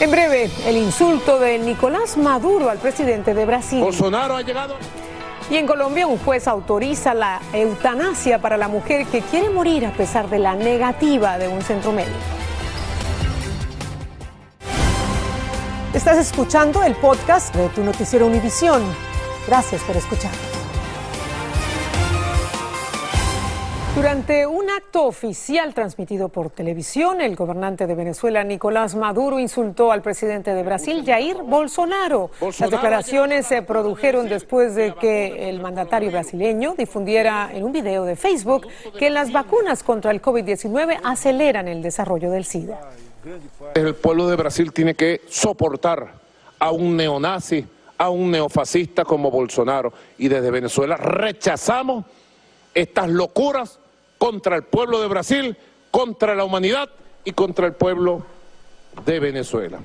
En 0.00 0.10
breve, 0.10 0.50
el 0.66 0.76
insulto 0.76 1.38
de 1.38 1.58
Nicolás 1.58 2.16
Maduro 2.18 2.68
al 2.68 2.78
presidente 2.78 3.32
de 3.32 3.46
Brasil. 3.46 3.80
Bolsonaro 3.80 4.36
ha 4.36 4.42
llegado. 4.42 4.76
Y 5.50 5.56
en 5.56 5.66
Colombia 5.66 6.06
un 6.06 6.18
juez 6.18 6.46
autoriza 6.46 7.14
la 7.14 7.40
eutanasia 7.54 8.38
para 8.38 8.58
la 8.58 8.68
mujer 8.68 9.06
que 9.06 9.22
quiere 9.22 9.48
morir 9.48 9.86
a 9.86 9.92
pesar 9.92 10.28
de 10.28 10.38
la 10.38 10.54
negativa 10.54 11.38
de 11.38 11.48
un 11.48 11.62
centro 11.62 11.92
médico. 11.92 12.18
Estás 15.94 16.18
escuchando 16.18 16.82
el 16.82 16.94
podcast 16.96 17.54
de 17.56 17.70
tu 17.70 17.82
noticiero 17.82 18.26
Univisión. 18.26 18.82
Gracias 19.46 19.82
por 19.84 19.96
escuchar. 19.96 20.30
Durante 23.96 24.46
un 24.46 24.68
acto 24.68 25.06
oficial 25.06 25.72
transmitido 25.72 26.28
por 26.28 26.50
televisión, 26.50 27.22
el 27.22 27.34
gobernante 27.34 27.86
de 27.86 27.94
Venezuela, 27.94 28.44
Nicolás 28.44 28.94
Maduro, 28.96 29.38
insultó 29.38 29.90
al 29.90 30.02
presidente 30.02 30.52
de 30.52 30.62
Brasil, 30.62 31.04
Jair 31.06 31.38
Bolsonaro. 31.42 32.30
Las 32.42 32.70
declaraciones 32.70 33.46
se 33.46 33.62
produjeron 33.62 34.28
después 34.28 34.74
de 34.74 34.94
que 34.94 35.48
el 35.48 35.60
mandatario 35.62 36.10
brasileño 36.10 36.74
difundiera 36.76 37.48
en 37.50 37.64
un 37.64 37.72
video 37.72 38.04
de 38.04 38.14
Facebook 38.14 38.66
que 38.98 39.08
las 39.08 39.32
vacunas 39.32 39.82
contra 39.82 40.10
el 40.10 40.20
COVID-19 40.20 41.00
aceleran 41.02 41.66
el 41.66 41.80
desarrollo 41.80 42.30
del 42.30 42.44
SIDA. 42.44 42.78
El 43.74 43.94
pueblo 43.94 44.28
de 44.28 44.36
Brasil 44.36 44.72
tiene 44.72 44.94
que 44.94 45.22
soportar 45.28 46.12
a 46.58 46.70
un 46.70 46.96
neonazi, 46.96 47.66
a 47.96 48.10
un 48.10 48.30
neofascista 48.30 49.04
como 49.04 49.30
Bolsonaro. 49.30 49.92
Y 50.18 50.28
desde 50.28 50.50
Venezuela 50.50 50.96
rechazamos 50.96 52.04
estas 52.74 53.08
locuras 53.08 53.78
contra 54.18 54.56
el 54.56 54.64
pueblo 54.64 55.00
de 55.00 55.08
Brasil, 55.08 55.56
contra 55.90 56.34
la 56.34 56.44
humanidad 56.44 56.88
y 57.24 57.32
contra 57.32 57.66
el 57.66 57.72
pueblo 57.72 58.22
de 59.04 59.20
Venezuela. 59.20 59.80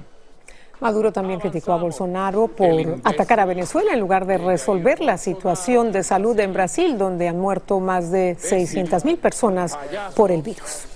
Maduro 0.80 1.14
también 1.14 1.40
criticó 1.40 1.72
a 1.72 1.78
Bolsonaro 1.78 2.48
por 2.48 2.70
atacar 3.06 3.40
a 3.40 3.46
Venezuela 3.46 3.94
en 3.94 4.00
lugar 4.00 4.26
de 4.26 4.38
resolver 4.38 5.00
la 5.00 5.18
situación 5.18 5.92
de 5.92 6.04
salud 6.04 6.38
en 6.40 6.52
Brasil, 6.52 6.98
donde 6.98 7.30
han 7.30 7.40
muerto 7.40 7.80
más 7.80 8.12
de 8.12 8.36
600 8.38 9.06
mil 9.06 9.18
personas 9.18 9.78
por 10.16 10.32
el 10.32 10.42
virus. 10.42 10.88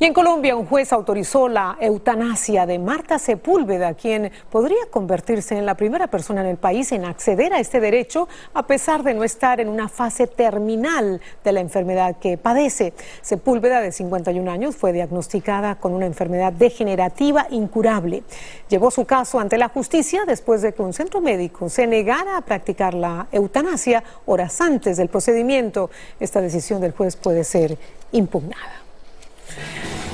Y 0.00 0.06
en 0.06 0.12
Colombia, 0.12 0.56
un 0.56 0.66
juez 0.66 0.92
autorizó 0.92 1.48
la 1.48 1.76
eutanasia 1.80 2.66
de 2.66 2.80
Marta 2.80 3.20
Sepúlveda, 3.20 3.94
quien 3.94 4.32
podría 4.50 4.86
convertirse 4.90 5.56
en 5.56 5.66
la 5.66 5.76
primera 5.76 6.08
persona 6.08 6.40
en 6.40 6.48
el 6.48 6.56
país 6.56 6.90
en 6.90 7.04
acceder 7.04 7.52
a 7.52 7.60
este 7.60 7.78
derecho, 7.78 8.28
a 8.54 8.66
pesar 8.66 9.04
de 9.04 9.14
no 9.14 9.22
estar 9.22 9.60
en 9.60 9.68
una 9.68 9.88
fase 9.88 10.26
terminal 10.26 11.20
de 11.44 11.52
la 11.52 11.60
enfermedad 11.60 12.16
que 12.16 12.36
padece. 12.36 12.92
Sepúlveda, 13.22 13.80
de 13.80 13.92
51 13.92 14.50
años, 14.50 14.74
fue 14.74 14.92
diagnosticada 14.92 15.76
con 15.76 15.94
una 15.94 16.06
enfermedad 16.06 16.52
degenerativa 16.52 17.46
incurable. 17.50 18.24
Llevó 18.68 18.90
su 18.90 19.04
caso 19.04 19.38
ante 19.38 19.58
la 19.58 19.68
justicia 19.68 20.24
después 20.26 20.62
de 20.62 20.74
que 20.74 20.82
un 20.82 20.92
centro 20.92 21.20
médico 21.20 21.68
se 21.68 21.86
negara 21.86 22.36
a 22.36 22.40
practicar 22.40 22.94
la 22.94 23.28
eutanasia 23.30 24.02
horas 24.26 24.60
antes 24.60 24.96
del 24.96 25.08
procedimiento. 25.08 25.90
Esta 26.18 26.40
decisión 26.40 26.80
del 26.80 26.92
juez 26.92 27.14
puede 27.14 27.44
ser 27.44 27.78
impugnada. 28.10 28.83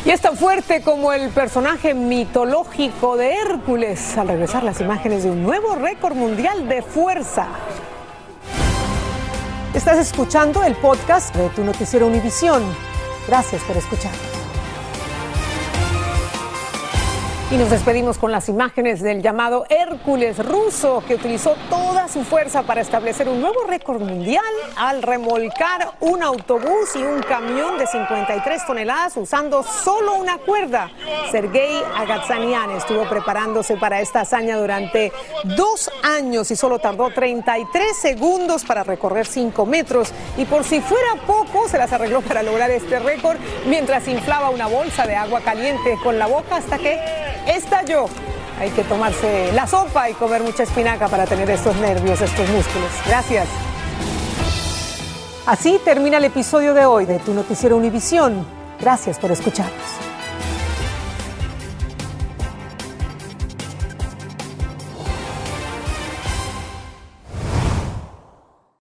Y 0.04 0.10
es 0.10 0.22
tan 0.22 0.36
fuerte 0.36 0.80
como 0.80 1.12
el 1.12 1.28
personaje 1.28 1.92
mitológico 1.92 3.18
de 3.18 3.34
Hércules 3.34 4.16
al 4.16 4.28
regresar 4.28 4.62
las 4.62 4.80
imágenes 4.80 5.24
de 5.24 5.30
un 5.30 5.42
nuevo 5.42 5.74
récord 5.74 6.14
mundial 6.16 6.68
de 6.68 6.80
fuerza. 6.80 7.48
Estás 9.74 9.98
escuchando 9.98 10.64
el 10.64 10.74
podcast 10.76 11.34
de 11.36 11.50
tu 11.50 11.62
noticiero 11.64 12.06
Univisión. 12.06 12.62
Gracias 13.28 13.62
por 13.64 13.76
escucharnos. 13.76 14.39
Y 17.52 17.56
nos 17.56 17.68
despedimos 17.68 18.16
con 18.16 18.30
las 18.30 18.48
imágenes 18.48 19.02
del 19.02 19.22
llamado 19.22 19.66
Hércules 19.68 20.38
ruso, 20.38 21.02
que 21.08 21.16
utilizó 21.16 21.56
toda 21.68 22.06
su 22.06 22.22
fuerza 22.22 22.62
para 22.62 22.80
establecer 22.80 23.28
un 23.28 23.40
nuevo 23.40 23.64
récord 23.66 24.00
mundial 24.00 24.44
al 24.76 25.02
remolcar 25.02 25.94
un 25.98 26.22
autobús 26.22 26.94
y 26.94 27.02
un 27.02 27.20
camión 27.22 27.76
de 27.76 27.88
53 27.88 28.64
toneladas 28.64 29.16
usando 29.16 29.64
solo 29.64 30.14
una 30.14 30.38
cuerda. 30.38 30.92
Sergei 31.32 31.82
Agatsanian 31.96 32.70
estuvo 32.70 33.08
preparándose 33.08 33.76
para 33.76 34.00
esta 34.00 34.20
hazaña 34.20 34.56
durante 34.56 35.10
dos 35.42 35.90
años 36.04 36.52
y 36.52 36.56
solo 36.56 36.78
tardó 36.78 37.10
33 37.10 37.96
segundos 37.96 38.64
para 38.64 38.84
recorrer 38.84 39.26
5 39.26 39.66
metros. 39.66 40.12
Y 40.36 40.44
por 40.44 40.62
si 40.62 40.80
fuera 40.80 41.16
poco, 41.26 41.66
se 41.66 41.78
las 41.78 41.92
arregló 41.92 42.20
para 42.20 42.44
lograr 42.44 42.70
este 42.70 43.00
récord 43.00 43.38
mientras 43.66 44.06
inflaba 44.06 44.50
una 44.50 44.68
bolsa 44.68 45.04
de 45.04 45.16
agua 45.16 45.40
caliente 45.40 45.98
con 46.04 46.16
la 46.16 46.28
boca 46.28 46.54
hasta 46.54 46.78
que 46.78 46.96
estalló. 47.46 48.07
Hay 48.59 48.70
que 48.70 48.85
tomarse 48.85 49.53
la 49.53 49.66
sopa 49.66 50.11
y 50.11 50.14
comer 50.14 50.42
mucha 50.42 50.64
espinaca 50.64 51.09
para 51.09 51.26
tener 51.26 51.48
estos 51.50 51.74
nervios, 51.76 52.20
estos 52.20 52.48
músculos. 52.50 52.90
Gracias. 53.07 53.48
Así 55.46 55.81
termina 55.85 56.18
el 56.18 56.24
episodio 56.24 56.74
de 56.74 56.85
hoy 56.85 57.07
de 57.07 57.18
Tu 57.18 57.33
Noticiero 57.33 57.76
Univisión. 57.76 58.46
Gracias 58.81 59.18
por 59.18 59.31
escucharnos. 59.31 60.10